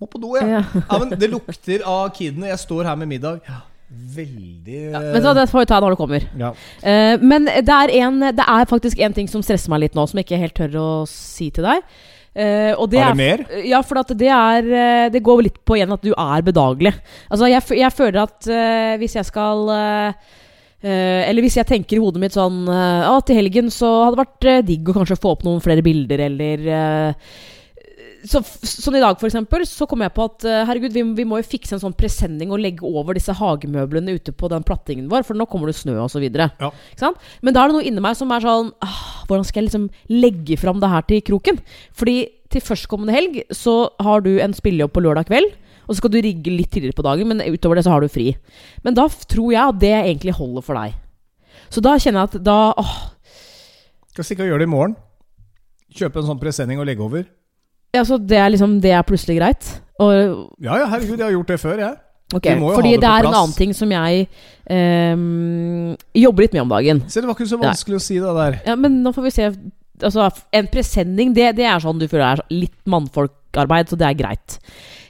[0.00, 0.46] Må på do, ja.
[0.56, 0.62] Ja.
[0.88, 2.48] ja men det lukter av kidene.
[2.48, 3.44] Jeg står her med middag.
[3.92, 5.02] Veldig ja.
[5.04, 6.24] Vet du hva, Det får vi ta når det kommer.
[6.40, 6.54] ja.
[6.80, 10.06] Uh, men det er, en, det er faktisk en ting som stresser meg litt nå,
[10.08, 11.84] som jeg ikke helt tør å si til deg.
[12.32, 13.42] Eh, og det Er det er.
[13.68, 16.94] Ja, for det er eh, Det går litt på igjen at du er bedagelig.
[17.28, 20.30] Altså, jeg, jeg føler at uh, hvis jeg skal eh,
[21.28, 24.66] Eller hvis jeg tenker i hodet mitt sånn ah, Til helgen så hadde det vært
[24.66, 26.64] digg å kanskje få opp noen flere bilder, eller
[28.28, 31.26] så, sånn i dag, for eksempel, så kom jeg på at eh, herregud, vi, vi
[31.28, 35.08] må jo fikse en sånn presenning og legge over disse hagemøblene ute på den plattingen
[35.10, 36.50] vår, for nå kommer det snø videre.
[36.60, 36.70] Ja.
[36.92, 37.32] Ikke sant?
[37.42, 39.88] Men da er det noe inni meg som er sånn ah, Hvordan skal jeg liksom
[40.12, 41.58] legge fram det her til kroken?
[41.98, 42.16] Fordi
[42.52, 45.54] til førstkommende helg så har du en spillejobb på lørdag kveld.
[45.86, 48.12] Og så skal du rigge litt tidligere på dagen, men utover det så har du
[48.12, 48.32] fri.
[48.86, 50.94] Men da tror jeg at det egentlig holder for deg.
[51.72, 52.94] Så da kjenner jeg at da åh,
[54.12, 54.94] Skal sikkert gjøre det i morgen.
[55.92, 57.24] Kjøpe en sånn presenning og legge over.
[57.92, 59.68] Ja, så det er liksom Det er plutselig greit.
[60.00, 60.12] Og
[60.64, 62.00] Ja ja, herregud, jeg har gjort det før, jeg.
[62.32, 64.24] Ok, Vi må jo fordi det det, er en annen ting som jeg
[64.72, 67.02] um, jobber litt med om dagen.
[67.12, 68.58] Se, det var ikke så vanskelig å si det der.
[68.70, 69.50] Ja, Men nå får vi se.
[70.02, 74.18] Altså, En presenning, det, det er sånn du føler er litt mannfolkarbeid, så det er
[74.18, 74.56] greit.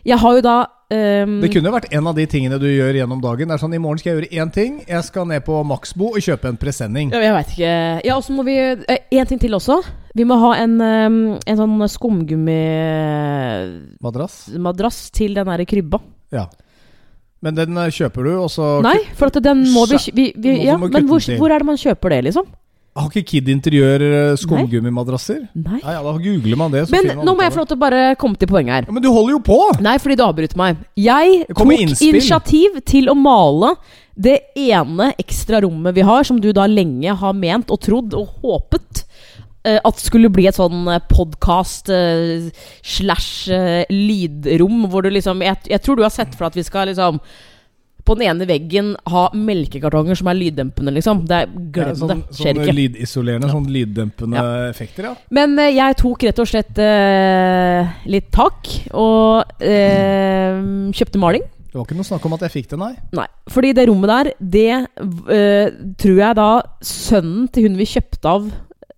[0.03, 0.57] Jeg har jo da
[0.93, 3.51] ehm, Det kunne vært en av de tingene du gjør gjennom dagen.
[3.51, 4.79] Det er sånn, I morgen skal jeg gjøre én ting.
[4.89, 7.13] Jeg skal ned på Maxbo og kjøpe en presenning.
[7.13, 7.75] Jeg veit ikke.
[8.07, 9.81] Ja, og så må vi En ting til også.
[10.15, 12.59] Vi må ha en, ehm, en sånn skumgummi...
[14.03, 14.43] Madrass.
[14.57, 16.03] Madrass til den derre krybba.
[16.33, 16.49] Ja.
[17.43, 20.59] Men den eh, kjøper du, og så Nei, for at den må vi, vi, vi
[20.63, 22.47] Ja, men hvor, hvor er det man kjøper det, liksom?
[22.93, 25.47] Har ikke Kid Interiør eh, skumgummimadrasser?
[25.57, 25.79] Nei.
[25.81, 26.83] Nei, ja, da googler man det.
[26.89, 28.89] Så Men man nå må jeg få lov til å bare komme til poenget her.
[28.91, 29.57] ja, Men du holder jo på!
[29.81, 30.83] Nei, fordi du avbryter meg.
[31.01, 32.19] Jeg tok innspill.
[32.19, 33.73] initiativ til å male
[34.13, 38.35] det ene ekstra rommet vi har, som du da lenge har ment og trodd og
[38.43, 39.07] håpet
[39.65, 45.81] eh, at skulle bli et sånn podkast slash eh, lydrom, hvor du liksom jeg, jeg
[45.81, 47.23] tror du har sett for deg at vi skal liksom
[48.05, 51.23] på den ene veggen ha melkekartonger som er lyddempende, liksom.
[51.29, 52.37] Det er, glem Ja, sånn, det.
[52.39, 52.75] Skjer sånn ikke.
[52.79, 55.15] lydisolerende, sånn lyddempende effekter, ja.
[55.31, 60.59] Men eh, jeg tok rett og slett eh, litt tak, og eh,
[60.99, 61.47] kjøpte maling.
[61.73, 62.93] Det var ikke noe snakk om at jeg fikk det, nei.
[63.17, 64.67] Nei, fordi det rommet der, det
[65.33, 65.71] eh,
[66.03, 66.51] tror jeg da
[66.85, 68.51] sønnen til hun vi kjøpte av,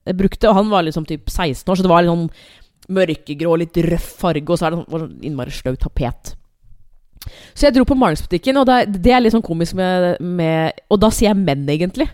[0.02, 0.48] eh, brukte.
[0.50, 2.30] Og han var liksom typ 16 år, så det var litt sånn
[2.94, 6.34] mørkegrå, litt røff farge, og så er det sånn, sånn innmari sløv tapet.
[7.54, 11.00] Så jeg dro på malingsbutikken, og er- det er litt sånn komisk med, med Og
[11.00, 12.08] da sier jeg menn, egentlig.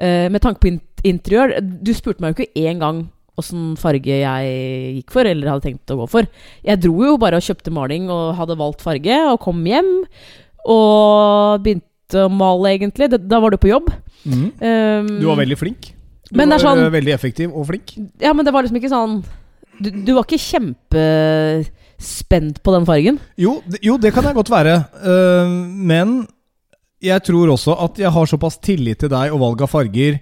[0.00, 1.58] Uh, med tanke på interiør.
[1.82, 3.08] Du spurte meg jo ikke én gang
[3.40, 4.48] åssen farge jeg
[5.00, 6.26] gikk for, eller hadde tenkt å gå for.
[6.64, 10.04] Jeg dro jo bare og kjøpte maling og hadde valgt farge, og kom hjem.
[10.68, 13.08] Og begynte å male, egentlig.
[13.28, 13.88] Da var du på jobb.
[14.26, 14.46] Mm.
[14.60, 15.92] Um, Du var veldig flink.
[16.30, 17.94] Du Men det var sånn- eh, veldig effektiv og flink.
[18.20, 19.24] Ja, men det var liksom ikke sånn
[19.80, 20.38] Du, du var ikke
[22.00, 23.18] kjempespent på den fargen?
[23.36, 24.84] Jo, jo, det kan jeg godt være.
[25.04, 26.26] Uh, men
[27.00, 30.20] jeg tror også at jeg har såpass tillit til deg og valg av farger,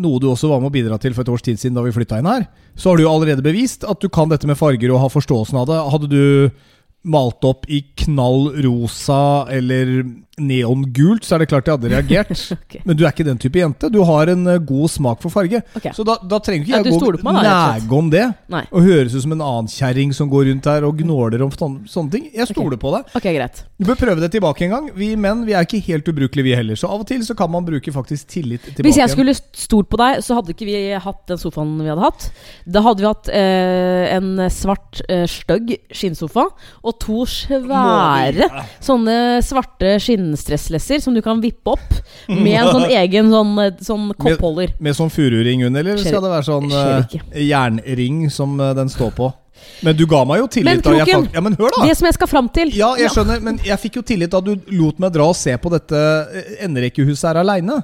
[0.00, 1.92] noe du også var med å bidra til for et års tid siden da vi
[1.92, 5.02] flytta inn her, så har du allerede bevist at du kan dette med farger og
[5.02, 5.80] har forståelsen av det.
[5.92, 6.50] Hadde du
[7.10, 10.04] malt opp i knall rosa eller
[10.38, 12.30] neongult, så er det klart jeg hadde reagert.
[12.56, 12.80] okay.
[12.86, 13.90] Men du er ikke den type jente.
[13.92, 15.62] Du har en eh, god smak for farge.
[15.76, 15.92] Okay.
[15.96, 17.84] Så da, da trenger ikke jeg du gå stoler meg da, rett og slett.
[17.84, 18.24] nege om det.
[18.54, 18.62] Nei.
[18.70, 21.90] Og høres ut som en annen kjerring som går rundt der og gnåler om sånne,
[21.90, 22.28] sånne ting.
[22.36, 23.10] Jeg stoler på deg.
[23.20, 23.62] Okay, greit.
[23.80, 24.88] Du bør prøve det tilbake en gang.
[24.96, 26.78] Vi menn vi er ikke helt ubrukelige, vi heller.
[26.78, 28.86] Så av og til så kan man bruke faktisk tillit tilbake.
[28.86, 32.06] Hvis jeg skulle stolt på deg, så hadde ikke vi hatt den sofaen vi hadde
[32.06, 32.30] hatt.
[32.70, 36.46] Da hadde vi hatt eh, en svart, eh, stygg skinnsofa
[36.86, 38.48] og to svære
[38.84, 39.96] sånne svarte
[40.36, 41.92] skinnstresslesser som du kan vippe opp
[42.28, 44.74] med en sånn egen sånn, eh, sånn koppholder.
[44.80, 49.10] Med sånn fururing under, eller skal det være sånn eh, jernring som eh, den står
[49.16, 49.32] på?
[49.84, 50.64] Men du ga meg jo tillit.
[50.64, 51.86] Men da Kroken, fakt- ja, men hør, da!
[51.86, 54.40] Det som jeg skal fram til Ja, jeg skjønner, men jeg fikk jo tillit da
[54.40, 57.82] du lot meg dra og se på dette eh, enderekkehuset her aleine.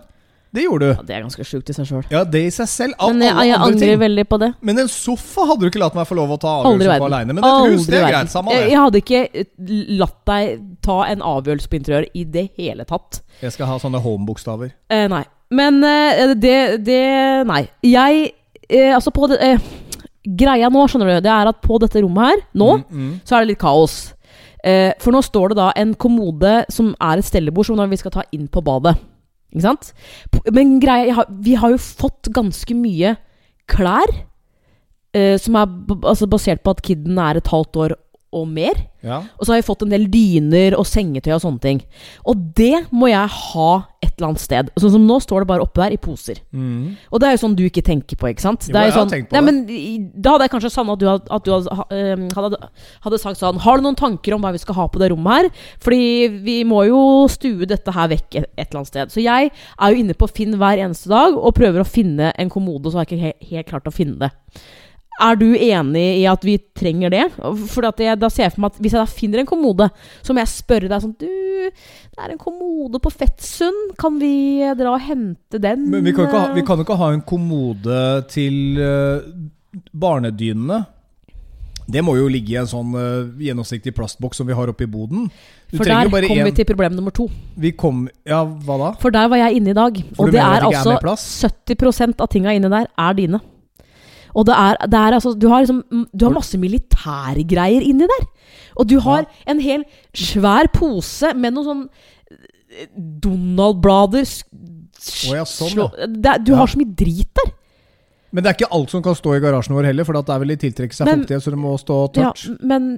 [0.54, 1.06] Det gjorde Ja, du.
[1.06, 2.04] Det er ganske sjukt i seg sjøl.
[2.10, 2.94] Ja, det i seg selv.
[3.02, 3.98] Av Men jeg, jeg angrer ting.
[4.00, 4.48] veldig på det.
[4.64, 7.08] Men en sofa hadde du ikke latt meg få lov å ta avgjørelsen avgjørelse på
[7.10, 7.34] aleine.
[7.36, 8.30] Men et hus, det er greit.
[8.32, 8.52] sammen.
[8.52, 12.46] Samme Jeg, jeg hadde ikke eh, latt deg ta en avgjørelse på interiør i det
[12.56, 13.20] hele tatt.
[13.42, 14.70] Jeg skal ha sånne home-bokstaver.
[14.88, 15.24] Eh, nei.
[15.50, 16.56] Men eh, det,
[16.86, 17.02] det
[17.46, 17.60] Nei.
[17.86, 18.32] Jeg
[18.68, 19.60] eh, Altså, på det eh,
[20.26, 23.12] Greia nå, skjønner du, det er at på dette rommet her, nå, Mm, mm.
[23.28, 24.12] så er det litt kaos.
[24.66, 28.10] Eh, for nå står det da en kommode som er et stellebord som vi skal
[28.10, 28.96] ta inn på badet.
[29.54, 29.92] Ikke sant?
[30.52, 33.14] Men greia, vi har jo fått ganske mye
[33.70, 34.12] klær
[35.16, 35.70] eh, som er
[36.02, 37.96] altså basert på at kiden er et halvt år
[38.34, 38.78] og mer.
[39.06, 39.20] Ja.
[39.38, 41.82] Og så har jeg fått en del dyner og sengetøy og sånne ting.
[42.26, 43.68] Og det må jeg ha
[44.02, 44.70] et eller annet sted.
[44.80, 46.40] Sånn som nå står det bare oppe der i poser.
[46.50, 46.96] Mm.
[47.10, 48.66] Og det er jo sånn du ikke tenker på, ikke sant?
[48.66, 49.60] Jo, Det er jo sånn, Nei, men
[50.14, 52.70] Da hadde jeg kanskje savna at du, hadde, at du hadde, eh, hadde,
[53.06, 55.36] hadde sagt sånn Har du noen tanker om hva vi skal ha på det rommet
[55.36, 55.68] her?
[55.84, 57.00] Fordi vi må jo
[57.32, 59.14] stue dette her vekk et, et eller annet sted.
[59.14, 62.52] Så jeg er jo inne på Finn hver eneste dag og prøver å finne en
[62.52, 64.32] kommode, og så har jeg ikke helt, helt klart å finne det.
[65.16, 67.24] Er du enig i at vi trenger det?
[67.72, 69.88] For jeg, da ser jeg for meg at Hvis jeg da finner en kommode,
[70.20, 73.94] så må jeg spørre deg sånn Du, det er en kommode på Fettsund.
[74.00, 75.86] Kan vi dra og hente den?
[75.92, 78.02] Men vi kan, ikke ha, vi kan jo ikke ha en kommode
[78.32, 79.24] til eh,
[79.96, 80.84] barnedynene.
[81.86, 84.90] Det må jo ligge i en sånn uh, gjennomsiktig plastboks som vi har oppe i
[84.90, 85.28] boden.
[85.70, 87.28] Du For der kom vi til problem nummer to.
[87.54, 88.88] Vi kom Ja, hva da?
[89.02, 90.00] For der var jeg inne i dag.
[90.16, 93.40] For og det er at er altså 70% av tinga inne der er dine.
[94.36, 98.26] Og det er, det er altså Du har liksom Du har masse militærgreier inni der.
[98.76, 102.88] Og du har en hel svær pose med noen sånn eh,
[103.24, 106.36] Donald-blader oh, ja, sånn, ja.
[106.38, 106.60] Du Ja.
[106.60, 107.52] har så mye drit der.
[108.32, 110.40] Men det er ikke alt som kan stå i garasjen vår heller, for det er
[110.42, 112.60] vel i tiltrekke seg fuktighet, så det må stå Ja, tørt.
[112.60, 112.90] men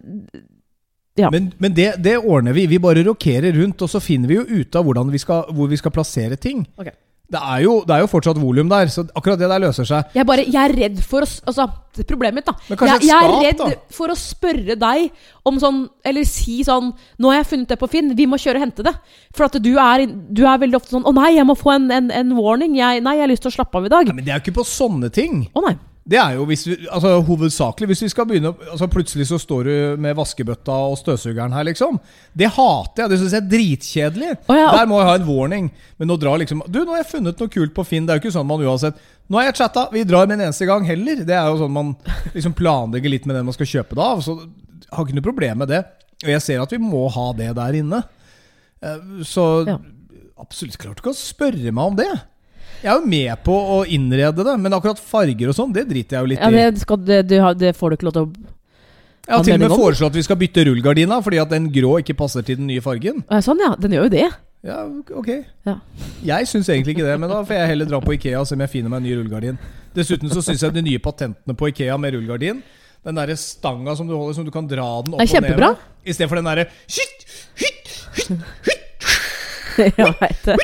[1.18, 1.31] ja.
[1.35, 2.66] Men, men det, det ordner vi.
[2.70, 5.77] Vi bare rokerer rundt, og så finner vi jo ut av vi skal, hvor vi
[5.77, 6.66] skal plassere ting.
[6.79, 6.92] Ok.
[7.28, 10.14] Det, er jo, det er jo fortsatt volum der, så akkurat det der løser seg.
[10.16, 11.66] Jeg, bare, jeg er redd for å Altså,
[12.08, 12.54] problemet mitt, da.
[12.72, 13.68] Jeg, jeg er redd da?
[13.92, 15.10] for å spørre deg
[15.48, 18.60] om sånn Eller si sånn 'Nå har jeg funnet det på Finn, vi må kjøre
[18.60, 18.96] og hente det'.
[19.36, 21.90] For at du er, du er veldig ofte sånn 'Å nei, jeg må få en,
[21.90, 22.76] en, en warning'.
[22.78, 24.08] Jeg, 'Nei, jeg har lyst til å slappe av i dag'.
[24.08, 25.44] Nei, men det er jo ikke på sånne ting.
[25.52, 25.76] Å nei.
[26.08, 29.66] Det er jo hvis vi, altså hovedsakelig hvis vi skal begynne altså Plutselig så står
[29.68, 31.98] du med vaskebøtta og støvsugeren her, liksom.
[32.32, 33.10] Det hater jeg.
[33.12, 34.30] Det syns jeg er dritkjedelig.
[34.48, 35.66] Oh, ja, Der må jeg ha en warning.
[36.00, 38.06] Men nå drar liksom Du, nå har jeg funnet noe kult på Finn.
[38.08, 38.96] Det er jo ikke sånn man uansett
[39.28, 41.20] Nå har jeg chatta, vi drar med en eneste gang heller.
[41.28, 41.92] Det er jo sånn man
[42.32, 44.22] liksom planlegger litt med den man skal kjøpe det av.
[44.24, 45.82] Så jeg har ikke noe problem med det.
[46.24, 48.00] Og jeg ser at vi må ha det der inne.
[48.80, 49.76] Eh, Så Ja.
[50.40, 52.08] absolutt klart du kan spørre meg om det.
[52.78, 56.18] Jeg er jo med på å innrede det, men akkurat farger og sånn, det driter
[56.18, 56.70] jeg jo litt Ja, i.
[56.70, 58.30] det, skal, det, du det får du ikke lov til å
[59.26, 61.96] Jeg har til og med foreslått at vi skal bytte rullegardina, fordi at den grå
[62.04, 63.24] ikke passer til den nye fargen.
[63.44, 63.74] Sånn, ja.
[63.80, 64.28] Den gjør jo det.
[64.66, 64.78] Ja,
[65.14, 65.28] ok.
[65.68, 65.76] Ja.
[66.26, 68.56] Jeg syns egentlig ikke det, men da får jeg heller dra på Ikea og se
[68.56, 69.60] om jeg finner meg en ny rullegardin.
[69.94, 72.58] Dessuten så syns jeg de nye patentene på Ikea med rullegardin
[73.06, 75.86] Den derre stanga som du holder, som du kan dra den opp og ned med.
[76.04, 76.66] Istedenfor den derre
[79.78, 80.56] jeg veit det.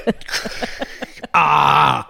[1.34, 2.08] Ah!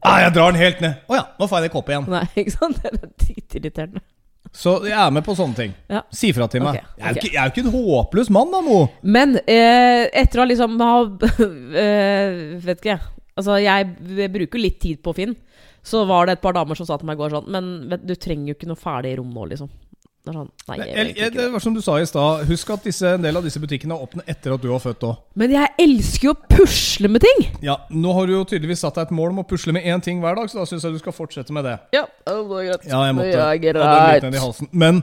[0.00, 0.16] ah!
[0.22, 1.02] Jeg drar den helt ned.
[1.10, 2.08] Å ja, nå får jeg det koppet igjen.
[2.12, 2.80] Nei, ikke sant?
[2.80, 4.02] Det er dritirriterende.
[4.50, 5.74] Så jeg er med på sånne ting.
[5.90, 6.02] Ja.
[6.14, 6.80] Si fra til meg.
[6.80, 6.96] Okay.
[6.96, 8.80] Jeg, er ikke, jeg er jo ikke en håpløs mann, da, Mo.
[9.06, 10.94] Men eh, etter å liksom ha
[11.84, 12.98] eh, Vet ikke.
[13.38, 15.36] Altså, jeg bruker litt tid på Finn.
[15.86, 18.02] Så var det et par damer som sa til meg i går sånn Men vet,
[18.04, 19.70] du trenger jo ikke noe ferdig rom nå, liksom.
[20.20, 22.42] Det sånn Nei, jeg, Jeg, det var som du sa i stad.
[22.50, 25.06] Husk at disse, en del av disse butikkene er åpne etter at du har født
[25.08, 25.16] òg.
[25.40, 27.46] Men jeg elsker jo å pusle med ting!
[27.64, 30.02] Ja, nå har du jo tydeligvis satt deg et mål om å pusle med én
[30.04, 31.78] ting hver dag, så da syns jeg du skal fortsette med det.
[31.96, 32.84] Ja, det er greit.
[32.90, 34.20] Ja, jeg måtte Det er greit.
[34.26, 34.68] den ned i halsen.
[34.72, 35.00] Men,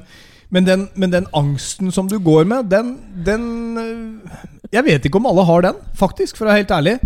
[0.53, 2.93] men, den, men den angsten som du går med, den,
[3.25, 3.47] den
[3.81, 4.43] øh,
[4.77, 6.99] Jeg vet ikke om alle har den, faktisk, for å være helt ærlig.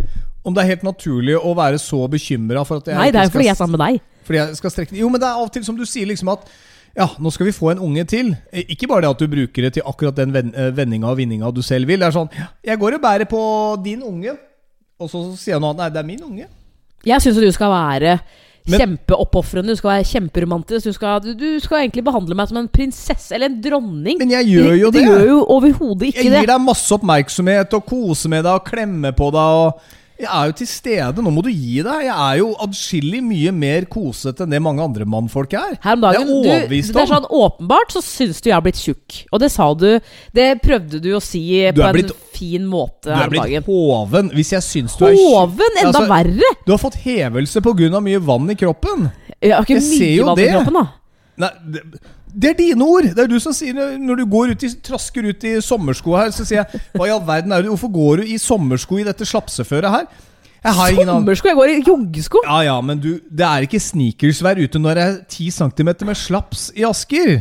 [0.43, 3.27] Om det er helt naturlig å være så bekymra for at jeg Nei, det er
[3.29, 4.03] jo fordi jeg er sammen med deg.
[4.27, 6.31] fordi jeg skal strekke Jo, men det er av og til som du sier, liksom
[6.33, 6.47] at
[6.97, 8.33] ja, nå skal vi få en unge til.
[8.51, 11.51] Eh, Ikke bare det at du bruker det til akkurat den eh, vendinga og vinninga
[11.55, 12.01] du selv vil.
[12.01, 12.31] Det er sånn
[12.67, 13.41] Jeg går og bærer på
[13.83, 14.35] din unge,
[14.99, 15.85] og så sier han noe annet.
[15.85, 16.47] Nei, det er min unge.
[17.07, 18.17] Jeg syns du skal være
[18.69, 20.85] kjempeoppofrende, du skal være kjemperomantisk.
[20.85, 24.19] Du skal, du, du skal egentlig behandle meg som en prinsesse eller en dronning.
[24.21, 25.01] Men jeg gjør jo det.
[25.01, 26.35] Du gjør jo overhodet ikke det.
[26.35, 29.63] Jeg gir deg masse oppmerksomhet og koser med deg og klemmer på deg.
[29.65, 31.23] Og jeg er jo til stede.
[31.25, 32.03] Nå må du gi deg.
[32.07, 35.75] Jeg er jo adskillig mye mer kosete enn det mange andre mannfolk er.
[35.83, 38.63] Her om dagen, det er du, det er sånn Åpenbart så syns du jeg har
[38.65, 39.19] blitt tjukk.
[39.31, 39.87] Og det sa du
[40.37, 41.41] Det prøvde du å si
[41.73, 44.31] Du på en blitt- fin måte Du her er blitt hoven.
[44.37, 45.77] Hvis jeg syns du er tjukk Hoven!
[45.81, 46.53] Enda Altså, verre!
[46.65, 48.01] Du har fått hevelse pga.
[48.01, 49.11] mye vann i kroppen.
[49.41, 50.87] Jeg har ikke jeg mye vann i kroppen, da.
[51.41, 51.81] Nei, det,
[52.33, 53.07] det er dine ord!
[53.11, 53.75] Det er du som sier.
[53.99, 57.13] Når du går ut i, trasker ut i sommersko her, så sier jeg Hva i
[57.13, 57.71] all verden er det?
[57.73, 60.11] Hvorfor går du i sommersko i dette slapseføret her?
[60.61, 61.47] Jeg har Sommersko!
[61.49, 62.41] Jeg går i joggesko!
[62.45, 66.19] Ja ja, men du, det er ikke sneakersvær ute når det er 10 cm med
[66.19, 67.39] slaps i Asker.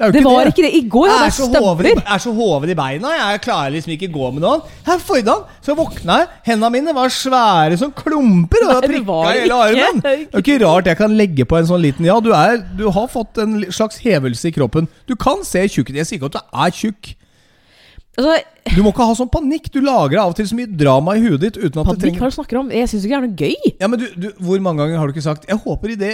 [0.00, 0.52] Det er Det var det.
[0.54, 0.70] ikke det.
[0.80, 1.98] I går hadde jeg så hoven i, støvler.
[2.00, 3.10] jeg er så hoven i beina.
[3.18, 4.62] Jeg klarer liksom ikke gå med noen.
[4.86, 6.28] Her forrige dag så våkna jeg.
[6.48, 8.64] Hendene mine var svære som klumper.
[8.64, 10.00] Og Nei, det var i hele armen.
[10.00, 12.86] Det er ikke rart jeg kan legge på en sånn liten Ja, du, er, du
[12.96, 14.88] har fått en slags hevelse i kroppen.
[15.06, 15.92] Du kan se tjukk.
[15.92, 17.12] Jeg sier ikke at du er tjukk.
[18.18, 18.40] Altså,
[18.74, 19.68] Du må ikke ha sånn panikk.
[19.72, 22.24] Du lager av og til så mye drama i huet ditt uten at panikk trenger
[22.24, 22.72] hva du snakker om?
[22.74, 23.72] Jeg syns ikke det er noe gøy.
[23.80, 26.10] ja, men du, du, Hvor mange ganger har du ikke sagt Jeg håper i det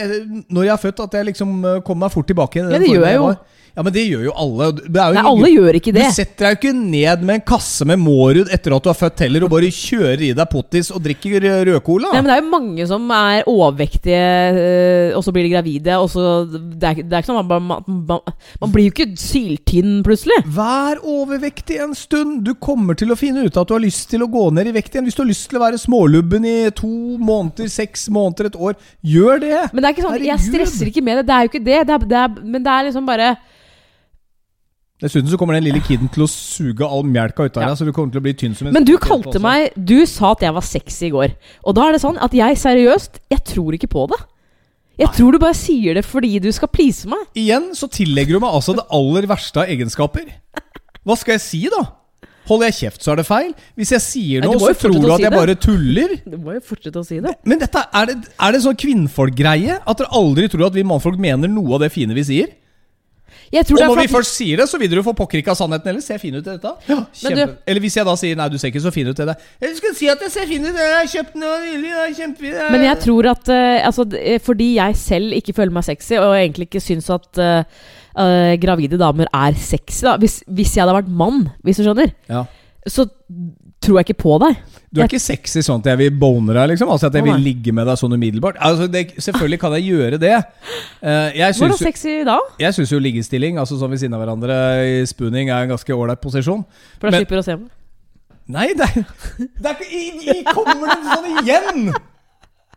[0.51, 2.61] Når jeg er født, at jeg liksom eh, kommer meg fort tilbake.
[2.61, 3.31] i den Ja, det gjør jeg jo.
[3.77, 4.71] Ja, men det gjør jo alle.
[4.79, 6.07] Det jo Nei, alle gjør ikke det.
[6.09, 8.97] Du setter deg jo ikke ned med en kasse med Mårud etter at du har
[8.97, 12.15] født heller, og bare kjører i deg pottis og drikker rødcola.
[12.15, 14.23] Nei, men Det er jo mange som er overvektige,
[14.63, 15.99] øh, og så blir de gravide.
[16.01, 19.11] Og så, det, er, det er ikke sånn man, man, man, man blir jo ikke
[19.21, 20.39] syltynn plutselig.
[20.57, 22.39] Vær overvektig en stund.
[22.47, 24.75] Du kommer til å finne ut at du har lyst til å gå ned i
[24.79, 25.05] vekt igjen.
[25.11, 28.81] Hvis du har lyst til å være smålubben i to måneder, seks måneder, et år,
[29.05, 29.61] gjør det.
[29.75, 31.27] Men det er ikke sånn, jeg stresser ikke med det.
[31.29, 31.83] Det er jo ikke det.
[31.85, 33.35] det, er, det er, men det er liksom bare
[35.03, 37.69] Dessuten så kommer den lille kiden til å suge all melka ut av Ja.
[37.69, 40.07] deg, så du kommer til å bli tynn som en Men du kalte meg Du
[40.07, 41.35] sa at jeg var sexy i går.
[41.67, 44.21] Og da er det sånn at jeg seriøst Jeg tror ikke på det.
[44.99, 47.19] Jeg tror du bare sier det fordi du skal please meg.
[47.37, 50.25] Igjen så tillegger du meg altså det aller verste av egenskaper.
[51.05, 51.83] Hva skal jeg si, da?
[52.49, 53.53] Holder jeg kjeft, så er det feil.
[53.77, 55.37] Hvis jeg sier noe, så tror du at jeg det.
[55.37, 56.17] bare tuller.
[56.31, 57.35] Du må jo fortsette å si det.
[57.45, 59.81] Men dette, er det, er det sånn kvinnfolkgreie?
[59.85, 62.55] At dere aldri tror at vi mannfolk mener noe av det fine vi sier?
[63.53, 65.15] Jeg tror Og det er når vi først sier det, så vil dere jo få
[65.17, 65.91] påkrikke av sannheten.
[65.93, 66.73] Eller ser fin ut i dette.
[66.91, 67.47] Ja, kjempe.
[67.67, 69.37] Eller hvis jeg da sier nei, du ser ikke så fin ut i det.
[69.63, 70.81] Jeg skal si at jeg ser fin ut.
[70.81, 71.37] Jeg har kjøpt.
[71.47, 72.57] Er kjempefin.
[72.75, 76.35] Men jeg tror at uh, altså, eh, Fordi jeg selv ikke føler meg sexy, og
[76.39, 77.85] egentlig ikke syns at uh,
[78.19, 80.17] uh, gravide damer er sexy da.
[80.23, 82.45] Hvis, hvis jeg hadde vært mann, hvis du skjønner, ja.
[82.91, 83.09] så
[83.85, 84.59] tror jeg ikke på deg.
[84.91, 86.91] Du er ikke sexy sånn at jeg vil bone deg, liksom?
[86.93, 88.59] Altså at jeg vil ligge med deg sånn umiddelbart?
[88.65, 90.35] Altså, det, selvfølgelig kan jeg gjøre det.
[91.03, 92.39] Uh, jeg syns sexy da?
[92.63, 95.97] jeg syns jo liggestilling, altså sånn ved siden av hverandre i spooning, er en ganske
[95.97, 96.65] ålreit posisjon.
[96.97, 97.69] For da Men- slipper du å se meg.
[98.57, 99.07] Nei, det er,
[99.59, 101.89] det er ikke i, Kommer den sånn igjen?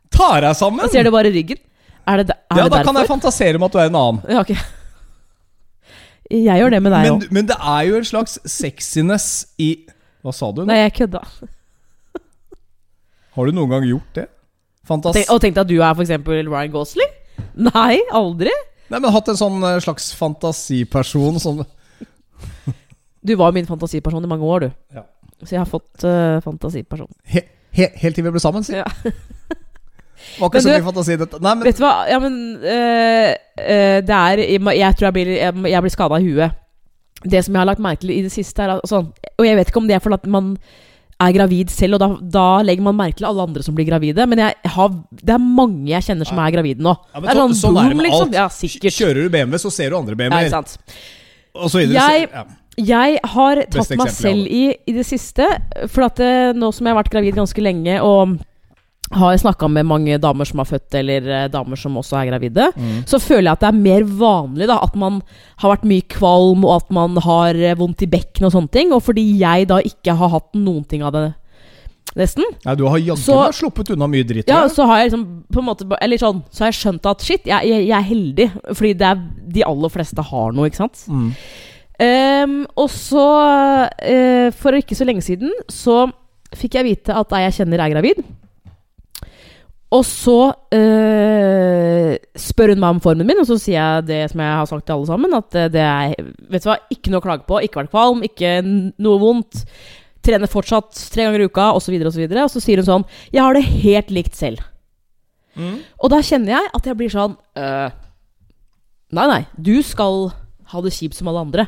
[0.09, 0.81] Tar jeg sammen?
[0.81, 1.61] Da ser du bare ryggen.
[2.09, 4.21] Er det, er ja, det da kan jeg fantasere om at du er en annen.
[4.33, 4.55] Ja, ok.
[6.29, 9.71] Jeg gjør det med deg Men, men det er jo en slags sexiness i
[10.25, 10.63] Hva sa du?
[10.63, 10.67] nå?
[10.71, 11.21] Nei, jeg kødda.
[13.37, 14.25] Har du noen gang gjort det?
[14.89, 17.11] Fantas Tenk, og tenkte at du er eksempel Ryan Gosling?
[17.69, 18.51] Nei, aldri.
[18.89, 21.61] Nei, men hatt en sånn eh, slags fantasiperson som
[23.21, 24.69] Du var min fantasiperson i mange år, du.
[24.95, 25.03] Ja.
[25.43, 27.07] Så jeg har fått uh, fantasiperson.
[27.27, 27.43] he,
[27.75, 28.75] he, Helt til vi ble sammen, si.
[28.75, 28.87] Ja.
[30.39, 31.39] Var ikke Men så du- mye fantasi i dette.
[31.43, 31.93] Nei, men Vet du hva?
[32.11, 33.29] Ja, men uh,
[33.59, 36.57] uh, Det er Jeg tror jeg blir, jeg, jeg blir skada i huet.
[37.23, 39.01] Det som jeg har lagt merke til i det siste, er altså,
[39.39, 40.53] Og jeg vet ikke om det er fordi at man
[41.19, 44.23] er gravid selv, og da, da legger man merke til alle andre som blir gravide.
[44.31, 46.93] Men har, det er mange jeg kjenner som er gravide nå.
[47.13, 48.29] Ja, men det er sånn sånn er det boom, med liksom.
[48.29, 48.37] alt.
[48.39, 48.95] Ja, sikkert.
[48.95, 50.47] Kjører du BMW, så ser du andre BMW-er.
[50.47, 50.77] ikke sant.
[50.79, 51.83] så.
[51.91, 52.29] Jeg-
[52.79, 55.43] Jeg har tatt meg selv i, i det siste.
[55.91, 58.37] For at eh, nå som jeg har vært gravid ganske lenge, og
[59.11, 62.67] har snakka med mange damer som har født, eller eh, damer som også er gravide,
[62.77, 63.03] Mm.
[63.09, 65.21] så føler jeg at det er mer vanlig da at man
[65.63, 68.93] har vært mye kvalm, og at man har eh, vondt i bekken og sånne ting.
[68.93, 71.23] Og fordi jeg da ikke har hatt noen ting av det,
[72.17, 74.47] nesten, Ja, du har jaggu meg sluppet unna mye dritt.
[74.49, 77.21] ja, så har jeg liksom på en måte Eller sånn, så har jeg skjønt at
[77.21, 78.47] shit, jeg, jeg, jeg er heldig.
[78.73, 79.21] Fordi det er
[79.57, 81.03] de aller fleste har noe, ikke sant.
[81.07, 81.33] Mm.
[81.99, 83.25] Um, og så,
[83.89, 86.05] uh, for ikke så lenge siden, så
[86.55, 88.21] fikk jeg vite at ei jeg kjenner er gravid.
[89.89, 94.43] Og så øh, spør hun meg om formen min, og så sier jeg det som
[94.43, 95.33] jeg har sagt til alle sammen.
[95.33, 96.13] At eh, det er
[96.51, 99.63] vet du hva, ikke noe å klage på, ikke vært kvalm, ikke noe vondt.
[100.25, 101.95] Trener fortsatt tre ganger i uka, osv.
[101.95, 104.61] Og, så videre, og så sier hun sånn Jeg har det helt likt selv.
[105.57, 105.79] Mm.
[105.97, 107.89] Og da kjenner jeg at jeg blir sånn øh,
[109.17, 109.41] Nei, nei.
[109.57, 110.27] Du skal
[110.69, 111.65] ha det kjipt som alle andre.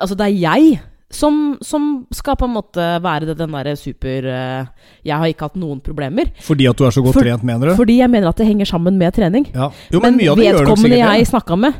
[0.00, 4.26] Altså, det er jeg som, som skal på en måte være det- den derre super
[4.26, 4.66] uh,
[5.06, 6.32] Jeg har ikke hatt noen problemer.
[6.42, 7.74] Fordi at du er så godt For- trent, mener du?
[7.76, 9.46] Fordi jeg mener at det henger sammen med trening.
[9.54, 9.70] Ja.
[9.92, 11.74] Jo, men, men vedkommende jeg snakka med,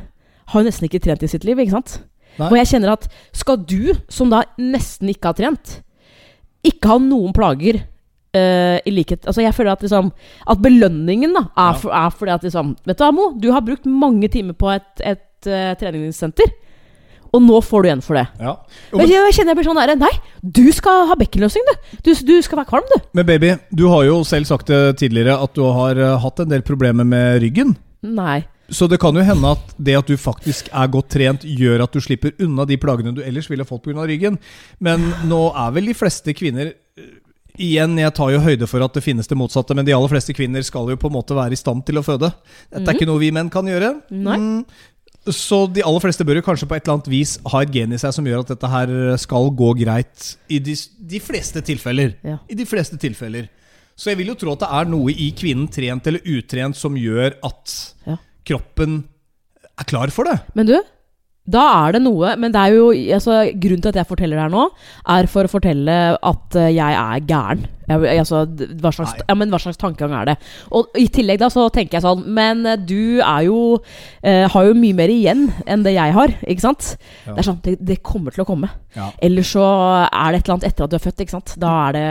[0.46, 1.58] har jo nesten ikke trent i sitt liv.
[1.58, 1.96] ikke sant?
[2.38, 2.48] Nei.
[2.52, 5.80] Og jeg kjenner at skal du, som da nesten ikke har trent,
[6.66, 7.78] ikke ha noen plager
[8.36, 10.08] uh, i likhet Altså jeg føler at liksom
[10.50, 11.72] At belønningen da er, Ja.
[11.80, 13.26] for, er fordi at liksom Vet du hva, Mo?
[13.40, 16.50] Du har brukt mange timer på et, et uh, treningssenter.
[17.34, 18.26] Og nå får du igjen for det.
[18.40, 18.56] Ja.
[18.92, 20.12] Jo, men, jeg, kjenner jeg blir sånn der, Nei,
[20.42, 21.86] du skal ha bekkenløsning, du.
[22.06, 22.12] du.
[22.26, 23.08] Du skal være kvalm, du.
[23.16, 26.52] men baby, du har jo selv sagt det tidligere at du har eh, hatt en
[26.52, 27.74] del problemer med ryggen.
[28.06, 28.44] Nei.
[28.68, 31.94] Så det kan jo hende at det at du faktisk er godt trent, gjør at
[31.94, 34.06] du slipper unna de plagene du ellers ville fått pga.
[34.06, 34.40] ryggen.
[34.82, 37.14] Men nå er vel de fleste kvinner eh,
[37.56, 40.34] Igjen, jeg tar jo høyde for at det finnes det motsatte, men de aller fleste
[40.36, 42.28] kvinner skal jo på en måte være i stand til å føde.
[42.68, 43.94] Dette er ikke noe vi menn kan gjøre.
[44.12, 44.58] Mm,
[45.34, 47.92] så de aller fleste bør jo kanskje på et eller annet vis ha et gen
[47.96, 50.74] i seg som gjør at dette her skal gå greit i de,
[51.12, 52.14] de fleste tilfeller.
[52.26, 52.38] Ja.
[52.50, 53.48] I de fleste tilfeller.
[53.96, 56.96] Så jeg vil jo tro at det er noe i kvinnen, trent eller utrent, som
[57.00, 58.18] gjør at Ja.
[58.46, 59.00] kroppen
[59.76, 60.36] er klar for det.
[60.54, 60.76] Men du,
[61.46, 64.44] da er det noe Men det er jo altså, grunnen til at jeg forteller det
[64.46, 64.66] her nå,
[65.16, 67.66] er for å fortelle at jeg er gæren.
[67.86, 68.40] Jeg- altså,
[68.82, 70.36] hva, slags, ja, men hva slags tankegang er det?
[70.74, 73.78] Og i tillegg da så tenker jeg sånn Men eh, du er jo
[74.22, 76.96] eh, Har jo mye mer igjen enn det jeg har, ikke sant?
[77.26, 77.34] Ja.
[77.36, 78.70] Det er sånn, det, det kommer til å komme.
[78.96, 79.10] Ja.
[79.22, 79.62] Eller så
[80.10, 81.54] er det et eller annet etter at du er født, ikke sant?
[81.62, 82.06] Da er det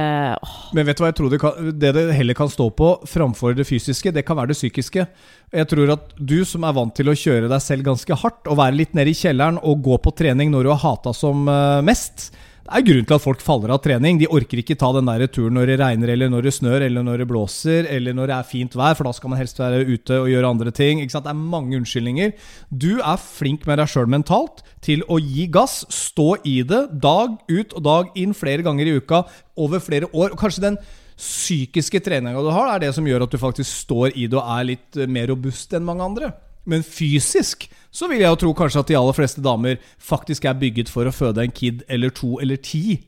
[0.45, 2.91] åh, Men vet du hva jeg tror det, kan, det det heller kan stå på
[3.09, 5.07] framfor det fysiske, det kan være det psykiske.
[5.55, 8.57] Jeg tror at du som er vant til å kjøre deg selv ganske hardt, og
[8.59, 11.81] være litt nede i kjelleren og gå på trening når du har hata som eh,
[11.85, 12.29] mest
[12.65, 14.17] Det er grunnen til at folk faller av trening.
[14.17, 17.04] De orker ikke ta den der turen når det regner, eller når det snør, eller
[17.06, 19.83] når det blåser, eller når det er fint vær, for da skal man helst være
[19.85, 21.04] ute og gjøre andre ting.
[21.04, 21.27] Ikke sant?
[21.27, 22.33] Det er mange unnskyldninger.
[22.73, 27.37] Du er flink med deg sjøl mentalt til å gi gass, stå i det dag
[27.54, 29.21] ut og dag inn flere ganger i uka
[29.62, 30.33] over flere år.
[30.33, 30.81] Og kanskje den
[31.21, 34.54] psykiske treninga du har, er det som gjør at du faktisk står i det og
[34.58, 36.33] er litt mer robust enn mange andre.
[36.65, 40.57] Men fysisk så vil jeg jo tro kanskje at de aller fleste damer faktisk er
[40.59, 42.99] bygget for å føde en kid eller to eller ti.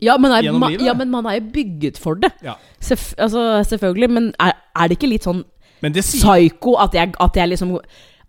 [0.00, 0.84] Ja, men, er, Gjennom livet?
[0.84, 2.32] ja, men man er jo bygget for det.
[2.44, 2.56] Ja.
[2.80, 4.10] Sef, altså, selvfølgelig.
[4.10, 5.44] Men er, er det ikke litt sånn
[5.80, 7.76] psyko at jeg, at jeg liksom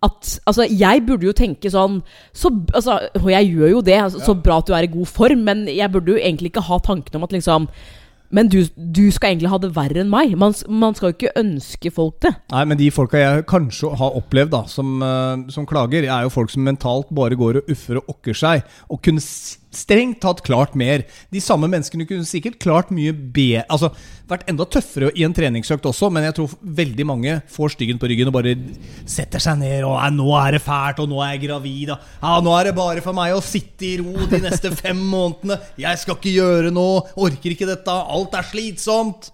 [0.02, 2.00] at, altså, jeg burde jo tenke sånn
[2.34, 3.98] så, altså, Og jeg gjør jo det.
[4.02, 6.64] Altså, Så bra at du er i god form, men jeg burde jo egentlig ikke
[6.66, 7.68] ha tanken om at liksom
[8.32, 10.34] Men du, du skal egentlig ha det verre enn meg.
[10.40, 12.32] Man, man skal jo ikke ønske folk det.
[12.52, 16.32] Nei, men de folka jeg kanskje har opplevd da som, eh, som klager, er jo
[16.32, 19.22] folk som mentalt bare går og uffer og okker seg, og kunne
[19.74, 21.04] strengt tatt klart mer.
[21.32, 23.90] De samme menneskene kunne sikkert klart mye bedre Altså
[24.28, 28.08] vært enda tøffere i en treningsøkt også, men jeg tror veldig mange får styggen på
[28.10, 28.54] ryggen og bare
[29.08, 32.52] setter seg ned og 'Nå er det fælt, og nå er jeg gravid', ja, 'Nå
[32.58, 36.16] er det bare for meg å sitte i ro de neste fem månedene', 'Jeg skal
[36.16, 39.30] ikke gjøre noe', 'Orker ikke dette', 'Alt er slitsomt'.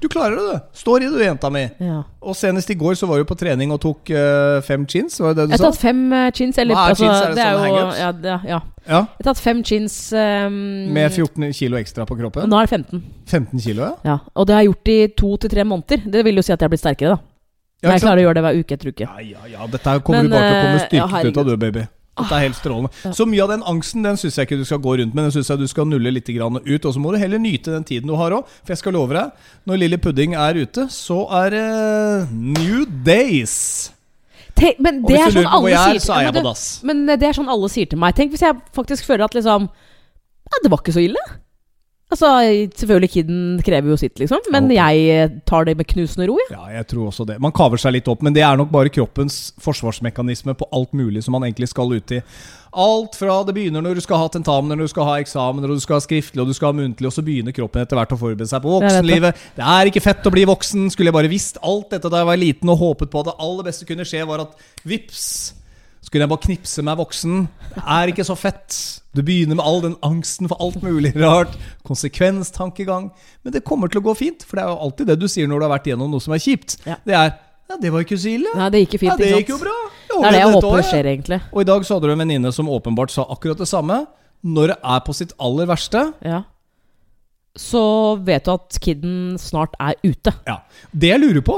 [0.00, 0.66] Du klarer det, du.
[0.76, 1.62] Står i det, du, jenta mi.
[1.80, 2.02] Ja.
[2.20, 5.32] Og senest i går så var du på trening og tok uh, fem chins, var
[5.32, 5.64] det det du Jeg sa?
[5.64, 6.58] har tatt fem eh, chins.
[6.60, 7.20] Eller, Hva er altså, chins?
[7.20, 8.00] Er det det sånn hangups?
[8.00, 8.60] ja, det, ja.
[8.90, 10.54] Ja, Jeg har tatt fem chins um,
[10.96, 12.48] Med 14 kilo ekstra på kroppen?
[12.48, 13.02] Nå er det 15.
[13.28, 13.92] 15 kilo, ja?
[14.08, 14.16] Ja.
[14.34, 16.04] Og det har jeg gjort i to til tre måneder.
[16.16, 17.20] Det vil jo si at jeg har blitt sterkere, da.
[17.84, 19.08] ja jeg klarer å gjøre det hver uke etter uke.
[19.08, 21.52] Ja, ja, ja, dette kommer Men, du bare til å komme eh, styrket ut av,
[21.52, 21.86] du, baby.
[22.22, 22.90] Dette er helt strålende.
[23.04, 23.12] Ja.
[23.16, 25.28] Så mye av den angsten den syns jeg ikke du skal gå rundt med.
[25.28, 26.84] Den synes jeg du skal nulle litt grann ut.
[26.84, 28.50] Og så må du heller nyte den tiden du har òg.
[28.62, 31.64] For jeg skal love deg, når Lilly Pudding er ute, så er det
[32.32, 33.56] new days.
[34.58, 36.56] Tenk, men det er sånn alle jeg sier er, så er men det-.
[36.90, 38.16] Men det er sånn alle sier til meg.
[38.18, 41.22] Tenk hvis jeg faktisk føler at liksom ja, Det var ikke så ille.
[42.10, 42.28] Altså,
[42.74, 44.42] Selvfølgelig, kiden krever jo sitt, liksom.
[44.50, 46.56] Men jeg eh, tar det med knusende ro, Ja.
[46.60, 47.36] Ja, jeg tror også det.
[47.40, 51.22] Man kaver seg litt opp, men det er nok bare kroppens forsvarsmekanisme på alt mulig
[51.24, 52.20] som man egentlig skal ut i.
[52.70, 55.74] Alt fra det begynner når du skal ha tentamen, når du skal ha eksamen, når
[55.78, 58.14] du skal ha skriftlig og du skal ha muntlig, og så begynner kroppen etter hvert
[58.14, 59.40] å forberede seg på voksenlivet.
[59.56, 60.90] Det er ikke fett å bli voksen.
[60.94, 63.38] Skulle jeg bare visst alt dette da jeg var liten og håpet på at det
[63.46, 65.54] aller beste kunne skje, var at vips,
[66.02, 67.46] skulle jeg bare knipse meg voksen.
[67.74, 68.99] Det er ikke så fett.
[69.16, 71.56] Du begynner med all den angsten for alt mulig rart.
[71.86, 73.10] Konsekvenstankegang.
[73.42, 75.48] Men det kommer til å gå fint, for det er jo alltid det du sier
[75.50, 76.78] når du har vært gjennom noe som er kjipt.
[76.86, 77.00] Ja.
[77.06, 77.32] Det er
[77.70, 78.50] Ja, det var ikke så ille.
[78.58, 79.12] Nei, det gikk fint.
[79.12, 79.74] Ja, det gikk jo bra.
[80.10, 81.36] Det er det jeg håper skjer, egentlig.
[81.52, 84.00] Og i dag så hadde du en venninne som åpenbart sa akkurat det samme.
[84.42, 86.40] Når det er på sitt aller verste Ja.
[87.58, 87.82] Så
[88.24, 90.32] vet du at kiden snart er ute.
[90.46, 90.60] Ja.
[90.94, 91.56] Det jeg lurer på,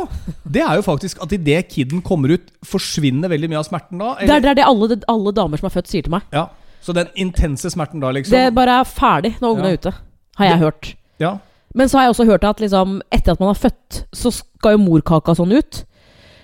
[0.48, 4.14] det er jo faktisk at idet kiden kommer ut, forsvinner veldig mye av smerten da?
[4.20, 6.24] Det er det, er det alle, alle damer som er født, sier til meg.
[6.32, 6.46] Ja.
[6.82, 8.34] Så den intense smerten da, liksom?
[8.34, 9.92] Det bare er ferdig når ungen er ute.
[10.38, 10.94] Har jeg hørt.
[11.22, 11.36] Ja.
[11.74, 14.76] Men så har jeg også hørt at liksom, etter at man har født, så skal
[14.76, 15.84] jo morkaka sånn ut.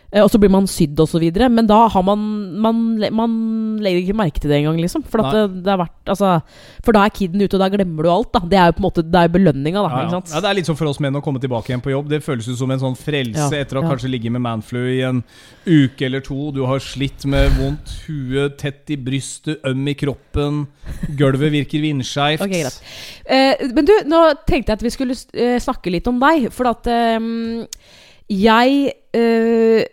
[0.08, 1.48] Eh, Og så blir man sydd videre.
[1.52, 2.18] Men da har man
[2.58, 3.32] Man, man
[3.82, 5.04] legger ikke merke til det engang, liksom.
[5.04, 6.40] For, det, det vært, altså,
[6.84, 8.32] for da er kiden ute, og da glemmer du alt.
[8.32, 9.90] da Det er jo på en måte Det er belønninga, da.
[9.92, 10.22] Ja, ja.
[10.32, 12.08] ja, Det er litt som for oss menn å komme tilbake igjen på jobb.
[12.08, 15.02] Det føles jo som en sånn frelse Ja, etter å kanskje ligge med manflu i
[15.06, 15.22] en
[15.68, 16.50] uke eller to.
[16.56, 20.64] Du har slitt med vondt hue, tett i brystet, øm i kroppen.
[21.18, 22.42] Gulvet virker vindskeivt.
[22.46, 22.64] Okay.
[23.28, 26.48] Eh, men du, nå tenkte jeg at vi skulle eh, snakke litt om deg.
[26.54, 27.28] For at eh,
[28.28, 29.84] jeg eh,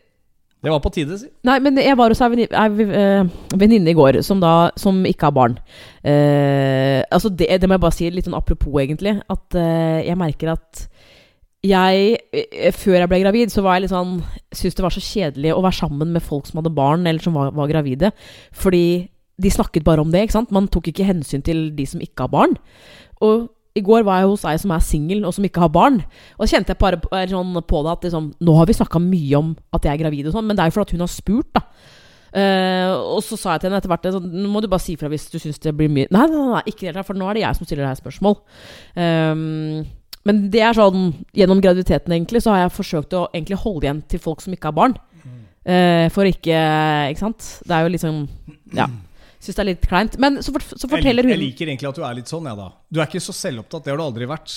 [0.66, 1.28] Det var på tide, si.
[1.46, 5.36] Nei, men jeg var hos ei eh, venninne i går som, da, som ikke har
[5.36, 5.60] barn.
[6.02, 9.14] Eh, altså det, det må jeg bare si litt sånn apropos, egentlig.
[9.30, 10.88] At eh, jeg merker at
[11.66, 14.18] jeg, eh, før jeg ble gravid, så var jeg litt sånn
[14.56, 17.38] Syntes det var så kjedelig å være sammen med folk som hadde barn, eller som
[17.38, 18.10] var, var gravide.
[18.56, 18.86] Fordi
[19.42, 20.26] de snakket bare om det.
[20.26, 20.54] ikke sant?
[20.56, 22.58] Man tok ikke hensyn til de som ikke har barn.
[23.26, 26.00] Og i går var jeg hos ei som er singel, og som ikke har barn.
[26.40, 29.42] Og kjente jeg bare på, sånn på det at liksom, nå har vi snakka mye
[29.42, 31.52] om at jeg er gravid, og sånn, men det er jo fordi hun har spurt,
[31.58, 31.66] da.
[32.36, 35.08] Uh, og så sa jeg til henne etter hvert Nå må du bare si fra
[35.08, 37.46] hvis du syns det blir mye Nei, nei, nei, ikke tatt, for nå er det
[37.46, 38.36] jeg som stiller deg spørsmål.
[39.00, 39.86] Um,
[40.28, 44.04] men det er sånn Gjennom graviditeten egentlig så har jeg forsøkt å egentlig holde igjen
[44.12, 44.98] til folk som ikke har barn.
[45.64, 46.60] Uh, for ikke
[47.14, 47.48] Ikke sant?
[47.64, 48.20] Det er jo liksom
[48.76, 48.90] Ja.
[49.46, 50.16] Syns det er litt kleint.
[50.22, 52.48] Men så, for, så forteller jeg, lik- jeg liker egentlig at du er litt sånn,
[52.50, 52.70] jeg, da.
[52.92, 53.86] Du er ikke så selvopptatt.
[53.86, 54.56] Det har du aldri vært.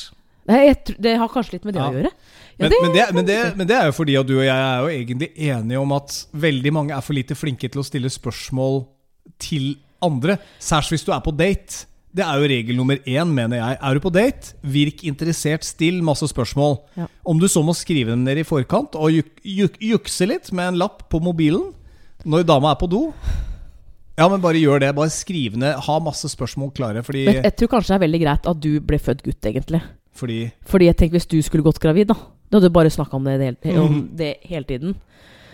[0.48, 1.88] Nei, Det har kanskje litt med det Ja.
[1.90, 2.10] å gjøre.
[2.58, 4.44] Ja, Men, det- men, det, men, det, men det er jo fordi at du og
[4.46, 7.84] jeg er jo egentlig enige om at veldig mange er for lite flinke til å
[7.84, 8.86] stille spørsmål
[9.38, 10.38] til andre.
[10.58, 11.84] Særs hvis du er på date.
[12.16, 13.76] Det er jo regel nummer én, mener jeg.
[13.84, 16.78] Er du på date, virk interessert, still masse spørsmål.
[16.96, 17.06] Ja.
[17.28, 20.72] Om du så må skrive dem ned i forkant og juk, juk, jukse litt med
[20.72, 21.74] en lapp på mobilen
[22.24, 23.02] når dama er på do.
[24.18, 24.88] Ja, men bare gjør det.
[24.98, 25.76] Bare skriv ned.
[25.86, 28.70] Ha masse spørsmål klare, fordi, Men jeg tror kanskje det er veldig greit at du
[28.80, 29.82] ble født gutt, egentlig.
[30.18, 32.14] fordi Fordi jeg tenker hvis du skulle gått gravid, da
[32.50, 34.16] Da hadde du bare snakka om, det hele- om Mhm.
[34.16, 34.94] det hele tiden.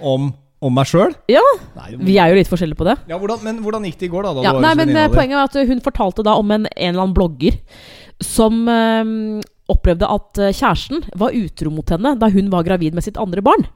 [0.00, 1.12] Om, om meg sjøl?
[1.28, 1.42] Ja,
[1.76, 2.98] Nei, Vi er jo litt forskjellige på det.
[3.08, 4.32] Ja, hvordan, men hvordan gikk det i går, da?
[4.34, 5.08] da Ja, nei, men eh?
[5.08, 7.58] Poenget var at hun fortalte da om en, en eller annen blogger
[8.22, 13.02] som øh, opplevde at eh, kjæresten var utro mot henne da hun var gravid med
[13.04, 13.66] sitt andre barn.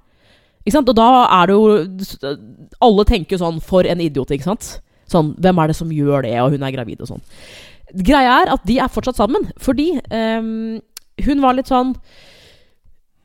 [0.65, 0.91] Ikke sant?
[0.91, 1.09] Og da
[1.41, 2.37] er det jo
[2.85, 4.81] Alle tenker jo sånn 'for en idiot', ikke sant?
[5.09, 7.23] Sånn 'hvem er det som gjør det', og hun er gravid og sånn.
[7.95, 10.81] Greia er at de er fortsatt sammen, fordi um,
[11.25, 11.95] hun var litt sånn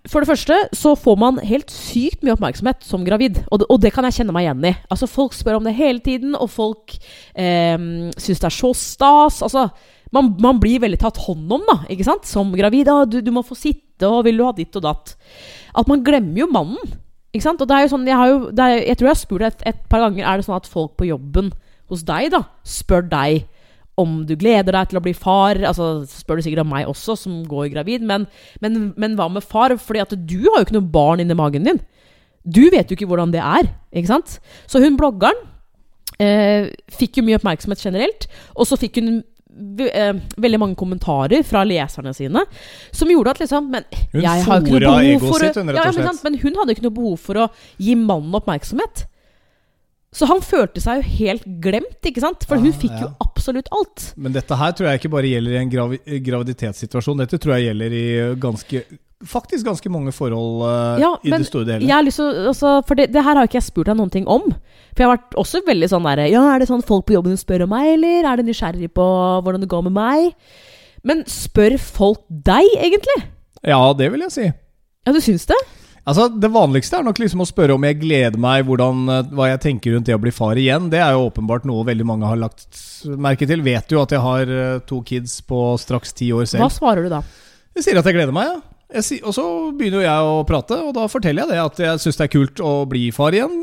[0.07, 3.79] For det første så får man helt sykt mye oppmerksomhet som gravid, og det, og
[3.79, 4.73] det kan jeg kjenne meg igjen i.
[4.91, 6.97] Altså Folk spør om det hele tiden, og folk
[7.39, 7.77] eh,
[8.17, 9.39] syns det er så stas.
[9.47, 9.69] Altså,
[10.11, 12.27] man, man blir veldig tatt hånd om da, ikke sant?
[12.27, 12.91] som gravid.
[12.91, 15.15] Ah, du, du må få sitte, og vil du ha ditt og datt?
[15.71, 16.99] At man glemmer jo mannen.
[17.33, 17.61] Ikke sant?
[17.61, 19.79] Og det er jo sånn, jeg, jo, er, jeg tror jeg har spurt et, et
[19.89, 21.49] par ganger Er det sånn at folk på jobben
[21.91, 23.47] hos deg da spør deg
[23.99, 25.59] om du gleder deg til å bli far.
[25.69, 28.05] Altså, spør du sikkert om meg også, som går gravid.
[28.09, 28.25] Men,
[28.63, 29.75] men, men hva med far?
[29.77, 31.81] Fordi at du har jo ikke noe barn inni magen din.
[32.43, 33.69] Du vet jo ikke hvordan det er.
[33.93, 34.39] ikke sant?
[34.65, 35.37] Så hun bloggeren
[36.17, 38.27] eh, fikk jo mye oppmerksomhet generelt.
[38.57, 39.21] Og så fikk hun
[39.53, 42.41] veldig mange kommentarer fra leserne sine
[42.91, 45.87] som gjorde at liksom Men Hun jeg har ikke noe behov for sitt, hun, ja,
[45.97, 49.05] men, men hun hadde ikke noe behov for å gi mannen oppmerksomhet.
[50.13, 52.45] Så han følte seg jo helt glemt, ikke sant?
[52.45, 53.13] For hun Ah, fikk jo ja.
[53.25, 54.11] absolutt alt.
[54.15, 57.23] Men dette her tror jeg ikke bare gjelder i en gravi graviditetssituasjon.
[57.23, 58.05] Dette tror jeg gjelder i
[58.43, 58.83] ganske
[59.29, 62.73] Faktisk ganske mange forhold uh, Ja, i det store Jeg har lyst til å altså,
[62.87, 64.49] For det, det her har ikke jeg spurt deg noen ting om.
[64.91, 67.39] For jeg har vært også veldig sånn derre Ja, er det sånn folk på jobben
[67.39, 69.05] spør om meg, eller er de nysgjerrig på
[69.45, 70.33] hvordan det går med meg?
[71.03, 73.19] Men spør folk deg, egentlig?
[73.63, 74.49] Ja, det vil jeg si.
[75.03, 75.59] Ja, du syns det?
[76.03, 79.47] Altså, Det vanligste er nok liksom å spørre om jeg gleder meg, hvordan, eh, hva
[79.53, 80.89] jeg tenker rundt det å bli far igjen.
[80.91, 82.67] Det er jo åpenbart noe veldig mange har lagt
[83.07, 83.63] merke til.
[83.63, 86.65] Vet jo at jeg har eh, to kids på straks ti år selv.
[86.65, 87.23] Hva svarer du da?
[87.77, 88.72] Jeg sier at jeg gleder meg, ja.
[88.93, 92.19] Jeg og så begynner jeg å prate, og da forteller jeg det at jeg syns
[92.19, 93.55] det er kult å bli far igjen.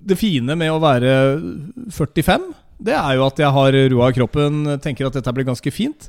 [0.00, 1.16] Det fine med å være
[1.92, 2.46] 45,
[2.84, 6.08] det er jo at jeg har roa i kroppen, tenker at dette blir ganske fint.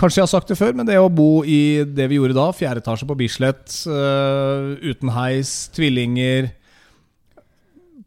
[0.00, 2.46] Kanskje jeg har sagt det før, men det å bo i det vi gjorde da,
[2.56, 6.52] fjerde etasje på Bislett, eh, uten heis, tvillinger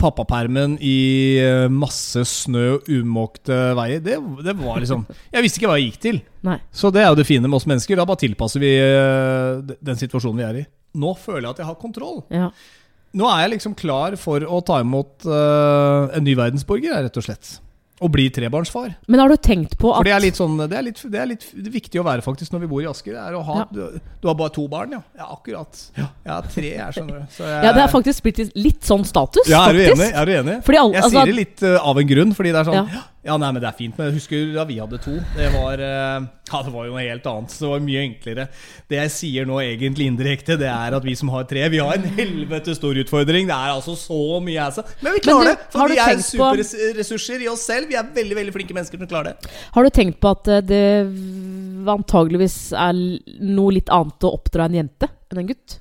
[0.04, 4.04] Pappapermen i eh, masse snø og umåkte veier.
[4.04, 6.22] Det, det var liksom Jeg visste ikke hva jeg gikk til.
[6.44, 6.60] Nei.
[6.76, 8.00] Så det er jo det fine med oss mennesker.
[8.00, 10.66] Da bare tilpasser vi eh, den situasjonen vi er i.
[11.00, 12.22] Nå føler jeg at jeg har kontroll.
[12.34, 12.52] Ja.
[13.14, 17.26] Nå er jeg liksom klar for å ta imot uh, en ny verdensborger, rett og
[17.28, 17.60] slett.
[18.04, 18.90] Og bli trebarnsfar.
[19.08, 21.20] Men har du tenkt på at For det er litt sånn Det er litt, det
[21.22, 23.16] er litt viktig å være faktisk når vi bor i Asker.
[23.16, 23.66] Det er å ha, Ja.
[23.72, 25.02] du, du har bare to barn, ja?
[25.18, 25.80] Ja, akkurat.
[26.28, 27.32] Ja, tre, jeg, skjønner du.
[27.38, 30.04] Så jeg, Ja, det er faktisk blitt litt sånn status, ja, er du faktisk.
[30.04, 30.12] enig?
[30.20, 30.58] Er du enig?
[30.68, 32.94] Fordi alle- jeg altså- sier det litt uh, av en grunn, fordi det er sånn
[33.24, 33.38] Ja.
[33.40, 33.98] nei, men det er fint.
[33.98, 35.16] Men jeg husker da vi hadde to.
[35.36, 37.54] Det var eh, Ja, det var jo noe helt annet.
[37.54, 38.46] Så det var mye enklere.
[38.92, 41.98] Det jeg sier nå egentlig indirekte, det er at vi som har tre, vi har
[41.98, 43.48] en helvete stor utfordring.
[43.50, 44.86] Det er altså så mye assa.
[45.02, 45.70] Men vi Men klarer du, det!
[45.76, 47.90] For vi er superressurser i oss selv.
[47.92, 49.54] Vi er veldig veldig flinke mennesker som klarer det.
[49.76, 50.84] Har du tenkt på at eh, det
[51.94, 52.98] antageligvis er
[53.44, 55.80] noe litt annet å oppdra en jente enn en gutt?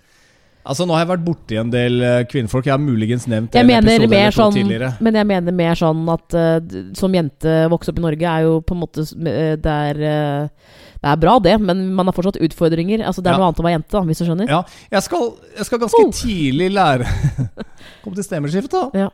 [0.62, 2.68] Altså Nå har jeg vært borti en del eh, kvinnfolk.
[2.68, 4.92] Jeg har muligens nevnt Jeg mener episode mer sånn tidligere.
[5.02, 8.60] Men jeg mener mer sånn at uh, som jente vokse opp i Norge er jo
[8.62, 12.38] på en måte eh, Det er, uh, det er bra, det, men man har fortsatt
[12.46, 13.02] utfordringer.
[13.02, 13.42] Altså Det er Ja.
[13.42, 14.52] noe annet å være jente, da, hvis du skjønner.
[14.54, 14.62] Ja,
[14.94, 16.14] jeg skal, jeg skal ganske Oh.
[16.14, 17.10] tidlig lære
[18.04, 19.06] Kom til stemmeskiftet, da.
[19.08, 19.10] Ja.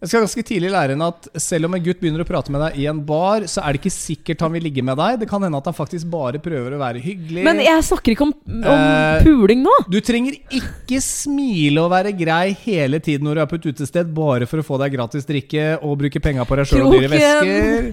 [0.00, 2.62] Jeg skal ganske tidlig lære henne at selv om en gutt begynner å prate med
[2.64, 5.18] deg i en bar, så er det ikke sikkert han vil ligge med deg.
[5.20, 7.42] Det kan hende at han faktisk bare prøver å være hyggelig.
[7.44, 9.74] Men jeg snakker ikke om, om Eh, puling nå.
[9.92, 14.08] Du trenger ikke smile og være grei hele tiden når du er på et utested,
[14.16, 17.10] bare for å få deg gratis drikke og bruke penga på deg sjøl og dyre
[17.12, 17.90] vesker.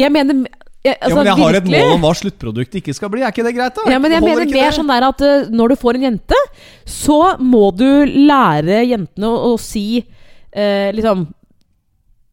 [0.00, 0.40] Jeg mener
[0.80, 3.20] jeg, ja, altså, men jeg har et mål om hva sluttproduktet ikke skal bli.
[3.20, 3.84] Er ikke det greit, da?
[3.92, 6.38] Ja, men jeg Holder mener mer sånn der at uh, når du får en jente,
[6.88, 10.00] så må du lære jentene å, å si
[10.52, 11.28] eh, liksom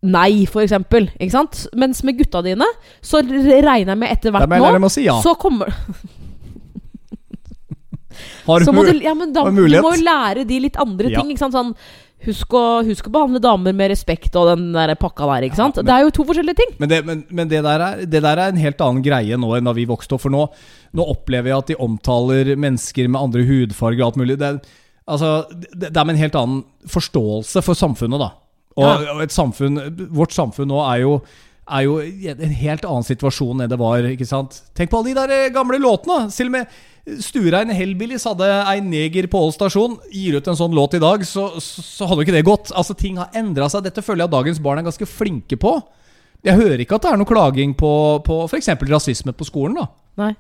[0.08, 1.08] Nei, for eksempel.
[1.18, 1.64] Ikke sant?
[1.76, 2.68] Mens med gutta dine,
[3.04, 5.16] så regner jeg med etter hvert må jeg nå dem å si ja.
[5.26, 5.74] Så kommer
[8.48, 11.20] Har så må du, ja, men da, du må jo lære de litt andre Ja.
[11.22, 11.34] ting.
[11.34, 11.54] Ikke sant?
[11.58, 11.74] Sånn,
[12.26, 15.46] husk, å, husk å behandle damer med respekt og den der pakka der.
[15.50, 15.76] Ikke sant?
[15.78, 16.72] men- det er jo to forskjellige ting.
[16.80, 19.52] Men, det, men, men det, der er, det der er en helt annen greie nå
[19.58, 20.22] enn da vi vokste opp.
[20.26, 20.48] For nå,
[20.98, 24.38] nå opplever jeg at de omtaler mennesker med andre hudfarger og alt mulig.
[24.40, 24.62] Det, er-
[25.08, 28.32] altså, det, det er med en helt annen forståelse for samfunnet, da.
[28.78, 29.80] Og, og et samfunn,
[30.14, 31.18] vårt samfunn nå er jo
[31.68, 34.06] er jo en helt annen situasjon enn det var.
[34.08, 34.62] ikke sant?
[34.78, 36.30] Tenk på alle de der eh, gamle låtene.
[36.32, 39.98] Selv om med Sturein Hellbillies hadde ei neger på Ål stasjon.
[40.12, 42.72] Gir ut en sånn låt i dag, så, så, så hadde jo ikke det gått.
[42.76, 43.86] Altså, Ting har endra seg.
[43.86, 45.78] Dette føler jeg at dagens barn er ganske flinke på.
[46.46, 47.92] Jeg hører ikke at det er noe klaging på,
[48.24, 48.70] på f.eks.
[48.88, 49.80] rasisme på skolen.
[49.82, 49.88] da
[50.24, 50.34] Nei.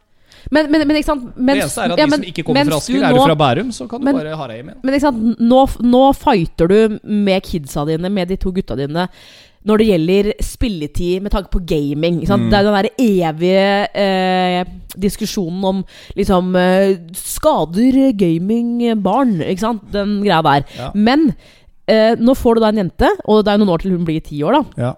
[0.51, 2.63] Men, men, men ikke sant Det eneste er at ja, de men- som ikke kommer
[2.63, 4.69] fra mens Asker, er du fra Bærum, så kan du men- bare ha deg hjem
[4.71, 4.79] igjen.
[4.83, 5.61] Men ikke sant, nå,
[5.95, 9.07] nå fighter du med kidsa dine, med de to gutta dine,
[9.67, 12.21] når det gjelder spilletid med tanke på gaming.
[12.23, 12.49] Mm.
[12.49, 13.65] Det er den der evige
[13.99, 14.63] eh,
[14.95, 15.81] diskusjonen om
[16.15, 19.41] liksom eh, Skader gaming barn?
[19.43, 19.83] Ikke sant?
[19.91, 20.63] Den greia der.
[20.77, 20.91] Ja.
[20.95, 21.33] Men
[21.87, 24.05] eh, nå får du da en jente, og det er jo noen år til hun
[24.07, 24.85] blir ti år, da.
[24.87, 24.93] Ja.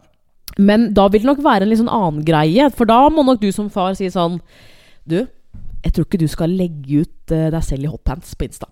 [0.60, 2.70] Men da vil det nok være en litt sånn annen greie.
[2.76, 4.38] For da må nok du som far si sånn
[5.10, 5.20] Du,
[5.86, 8.68] jeg tror ikke du skal legge ut eh, deg selv i hotpants på Insta.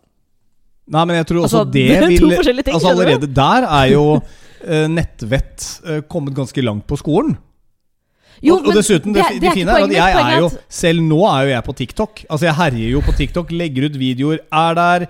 [0.88, 2.20] Nei, men jeg tror også Altså, det vil
[2.64, 2.92] ting, Altså?
[2.94, 7.36] Allerede der er jo eh, nettvett eh, kommet ganske langt på skolen.
[8.46, 11.02] Jo, og, og dessuten, det, det- det er fine er at jeg er jo Selv
[11.02, 12.20] nå er jo jeg på TikTok.
[12.30, 15.08] Altså Jeg herjer jo på TikTok, legger ut videoer, er der.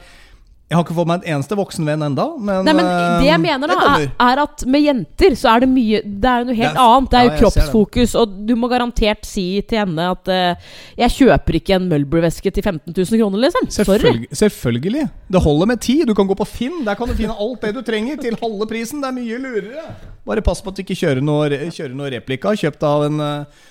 [0.68, 3.39] Jeg har ikke fått meg en eneste voksenvenn enda men, Nei, men eh, det jeg
[3.39, 6.57] mener da, er, er at med jenter så er det mye Det er jo noe
[6.57, 7.07] helt Det annet.
[7.13, 11.15] Det er ja, jo kroppsfokus, og du må garantert si til henne at uh, 'Jeg
[11.15, 13.70] kjøper ikke en Mulberry-veske til 15 000 kroner', liksom.
[13.78, 15.05] Selvfølgelig, selvfølgelig.
[15.32, 16.01] Det holder med ti.
[16.03, 16.84] Du kan gå på Finn.
[16.84, 18.99] Der kan du finne alt det du trenger til halve prisen.
[18.99, 19.88] Det er mye lurere.
[20.28, 23.65] Bare pass på at du ikke kjører noe, kjører noe replika kjøpt av en uh,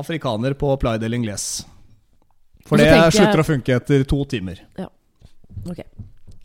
[0.00, 1.66] afrikaner på Plydel Ingles.
[2.66, 4.64] For det slutter å funke etter to timer.
[4.80, 4.95] Ok.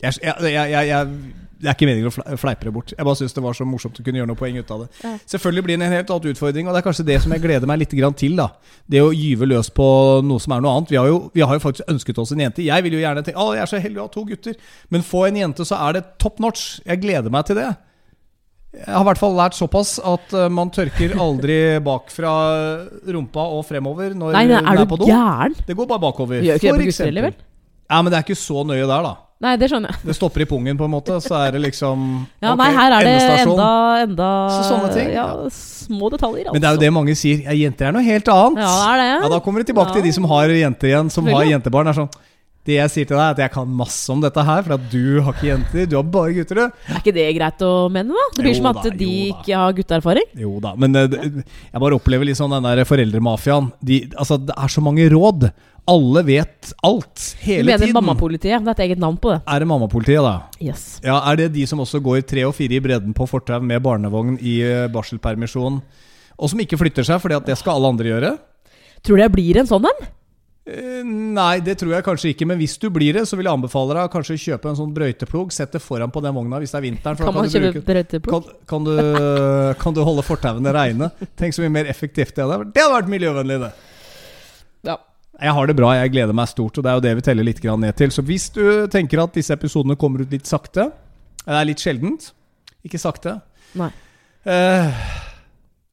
[0.02, 1.10] Jeg, jeg, jeg, jeg, jeg,
[1.62, 2.90] det er ikke meningen å fle- fleipe det bort.
[2.98, 4.88] Jeg bare syns det var så morsomt å kunne gjøre noe poeng ut av det.
[5.04, 5.12] Ja.
[5.30, 7.70] Selvfølgelig blir det en helt annen utfordring, og det er kanskje det som jeg gleder
[7.70, 8.34] meg litt til.
[8.36, 8.48] da
[8.90, 9.86] Det å gyve løs på
[10.26, 10.90] noe som er noe annet.
[10.90, 12.64] Vi har jo, vi har jo faktisk ønsket oss en jente.
[12.66, 14.58] Jeg vil jo gjerne tenke Å, jeg er så heldig å ha to gutter.
[14.90, 16.80] Men få en jente, så er det top notch.
[16.84, 17.68] Jeg gleder meg til det.
[18.72, 22.30] Jeg har i hvert fall lært såpass at eh, man tørker aldri bak fra
[23.06, 25.10] rumpa og fremover når Nei, nei, den er på du do.
[25.12, 25.54] gæren?
[25.68, 26.40] Det går bare bakover.
[26.42, 27.34] Gjør ikke det på gutter heller.
[27.92, 29.12] Ja, men det er ikke så nøye der, da.
[29.42, 30.06] Nei, det skjønner jeg.
[30.06, 31.16] Det stopper i pungen, på en måte.
[31.24, 32.02] Så er det liksom
[32.38, 33.70] Ja, okay, nei, her er det enda,
[34.04, 36.54] enda Så sånne ting, Ja, små detaljer, altså.
[36.54, 37.40] Men det er jo det mange sier.
[37.48, 38.62] Ja, jenter er noe helt annet.
[38.62, 39.08] Ja, det er det.
[39.24, 39.94] Ja, Da kommer det tilbake Ja.
[39.98, 41.90] til de som har jenter igjen, som har jentebarn.
[41.90, 42.12] Er sånn
[42.64, 44.84] Det jeg sier til deg, er at jeg kan masse om dette her, for at
[44.92, 45.86] du har ikke jenter.
[45.90, 46.62] Du har bare gutter, du.
[46.94, 48.26] Er ikke det greit å mene, da?
[48.36, 50.28] Det blir Jo som at da, de ikke har gutteerfaring.
[50.38, 53.72] Jo da, men eh, jeg bare opplever litt sånn den der foreldremafiaen.
[53.82, 55.50] De, altså, det er så mange råd.
[55.90, 57.22] Alle vet alt.
[57.42, 57.96] Du mener tiden.
[57.96, 58.62] mammapolitiet?
[58.62, 59.40] Det er et eget navn på det.
[59.50, 60.34] Er det mammapolitiet, da?
[60.62, 61.00] Yes.
[61.02, 63.82] Ja, Er det de som også går tre og fire i bredden på fortau med
[63.82, 65.80] barnevogn i eh, barselpermisjon,
[66.38, 68.32] og som ikke flytter seg fordi at det skal alle andre gjøre?
[69.02, 70.06] Tror du jeg blir en sånn en?
[70.70, 73.58] Eh, Nei, det tror jeg kanskje ikke, men hvis du blir det, så vil jeg
[73.58, 75.50] anbefale deg å kanskje kjøpe en sånn brøyteplog.
[75.50, 77.18] Sett det foran på den vogna hvis det er vinteren.
[77.18, 78.46] Kan man kan, du kjøpe brøyteplog?
[78.46, 78.94] kan, kan, du,
[79.82, 81.10] kan du holde fortauene reine?
[81.34, 82.76] Tenk så mye mer effektivt det hadde vært.
[82.76, 83.72] Det hadde vært miljøvennlig, det.
[85.42, 87.46] Jeg har det bra, jeg gleder meg stort, og det er jo det vi teller
[87.46, 88.12] litt ned til.
[88.14, 90.90] Så hvis du tenker at disse episodene kommer ut litt sakte,
[91.42, 92.28] det er litt sjeldent,
[92.86, 93.40] ikke sakte,
[93.78, 93.88] Nei.
[94.46, 95.02] eh,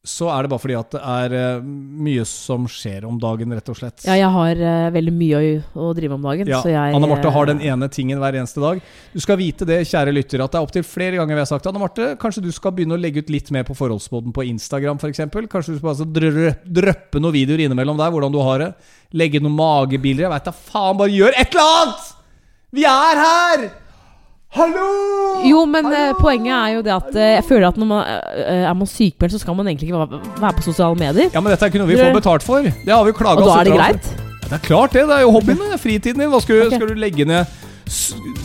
[0.10, 1.68] så er det bare fordi at det er eh,
[2.06, 4.04] mye som skjer om dagen, rett og slett.
[4.08, 5.50] Ja, jeg har uh, veldig mye å,
[5.86, 8.64] å drive om dagen, Ja, jeg Anne Marte har den eh, ene tingen hver eneste
[8.64, 8.82] dag.
[9.14, 11.70] Du skal vite det, kjære lytter, at det er opptil flere ganger vi har sagt
[11.70, 15.02] Anne Marte, kanskje du skal begynne å legge ut litt mer på forholdsboden på Instagram
[15.04, 15.24] f.eks.
[15.50, 18.72] Kanskje du skal bare så drø- drøppe noen videoer innimellom der, hvordan du har det.
[19.20, 20.28] Legge noen magebilder.
[20.28, 22.10] Jeg veit da faen, bare gjør et eller annet!
[22.80, 23.70] Vi er her!
[24.50, 24.86] Hallo!
[25.46, 26.16] Jo, men eh, Hallo!
[26.24, 27.26] poenget er jo det at Hallo!
[27.36, 30.54] jeg føler at når man eh, er man sykemeldt, så skal man egentlig ikke være,
[30.58, 31.30] på sosiale medier.
[31.30, 32.66] Ja, men dette er ikke noe vi får betalt for.
[32.66, 34.10] Det har vi jo klaga Og da er det greit?
[34.10, 35.04] Ja, det er klart det.
[35.06, 35.76] Det er jo hobbyen din.
[35.78, 36.32] Fritiden din.
[36.34, 37.54] Hva skal, du, skal du legge ned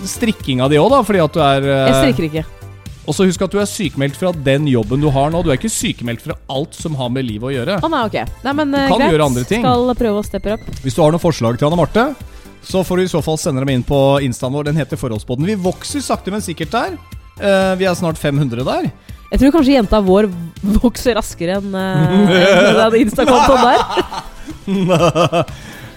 [0.05, 1.01] strikkinga di òg, da?
[1.09, 2.45] Fordi at du er eh, Jeg strikker ikke.
[3.05, 5.41] Og så husk at du er sykemeldt fra den jobben du har nå.
[5.45, 7.81] Du er ikke sykemeldt fra alt som har med livet å gjøre.
[7.81, 8.21] Å nei, ok.
[8.45, 9.17] Nei, men Du kan greit.
[9.17, 9.65] gjøre andre ting.
[9.65, 10.71] Skal prøve å steppe opp.
[10.85, 12.07] Hvis du har noen forslag til Anne Marte,
[12.69, 14.69] så får du i så fall sende dem inn på instaen vår.
[14.71, 15.47] Den heter Forholdsboden.
[15.49, 16.97] Vi vokser sakte, men sikkert der.
[17.39, 18.91] Uh, vi er snart 500 der.
[19.33, 20.29] Jeg tror kanskje jenta vår
[20.85, 23.79] vokser raskere enn uh, den Insta-kontoen der.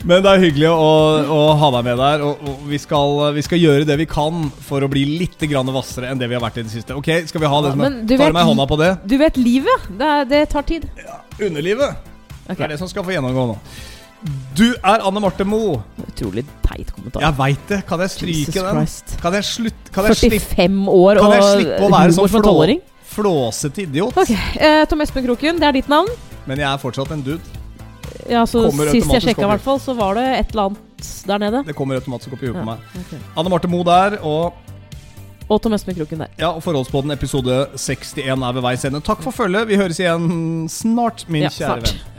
[0.08, 0.92] Men det er hyggelig å,
[1.34, 2.22] å ha deg med der.
[2.24, 6.12] Og, og vi, skal, vi skal gjøre det vi kan for å bli litt hvassere
[6.12, 6.96] enn det vi har vært i det siste.
[6.96, 8.92] Ok, Skal vi ha det som Men du Tar vet- meg hånda på det?
[9.10, 9.90] Du vet livet.
[9.90, 10.88] Det, er, det tar tid.
[11.42, 11.98] Underlivet.
[12.46, 12.56] Okay.
[12.56, 13.58] Det er det som skal få gjennomgå nå.
[14.58, 15.78] Du er Anne Marte Moe.
[16.02, 17.22] Utrolig teit kommentar.
[17.22, 17.82] Jeg veit det.
[17.88, 18.80] Kan jeg stryke Jesus den?
[18.80, 19.18] Christ.
[19.22, 22.82] Kan jeg slutte Kan jeg slippe 45 år og humor sånn for tolvåring?
[23.18, 24.18] flåsete idiot?
[24.18, 24.30] Ok,
[24.62, 26.10] eh, Tom Espen Kroken, det er ditt navn.
[26.46, 27.42] Men jeg er fortsatt en dude.
[28.30, 31.40] Ja, så Kommer Sist jeg sjekka, hvert fall, så var det et eller annet der
[31.40, 31.64] nede.
[31.66, 32.66] Det kommer automatisk opp i huet på Ja.
[32.66, 32.80] meg.
[33.06, 33.20] Okay.
[33.38, 34.54] Anne Marte Moe der, og,
[35.50, 36.28] Og Tom Espen Kroken der.
[36.38, 39.00] ja, og Forholdspodden episode 61 er ved veis ende.
[39.02, 39.68] Takk for følget.
[39.68, 41.84] Vi høres igjen snart, min Ja, kjære snart.
[41.88, 42.17] venn.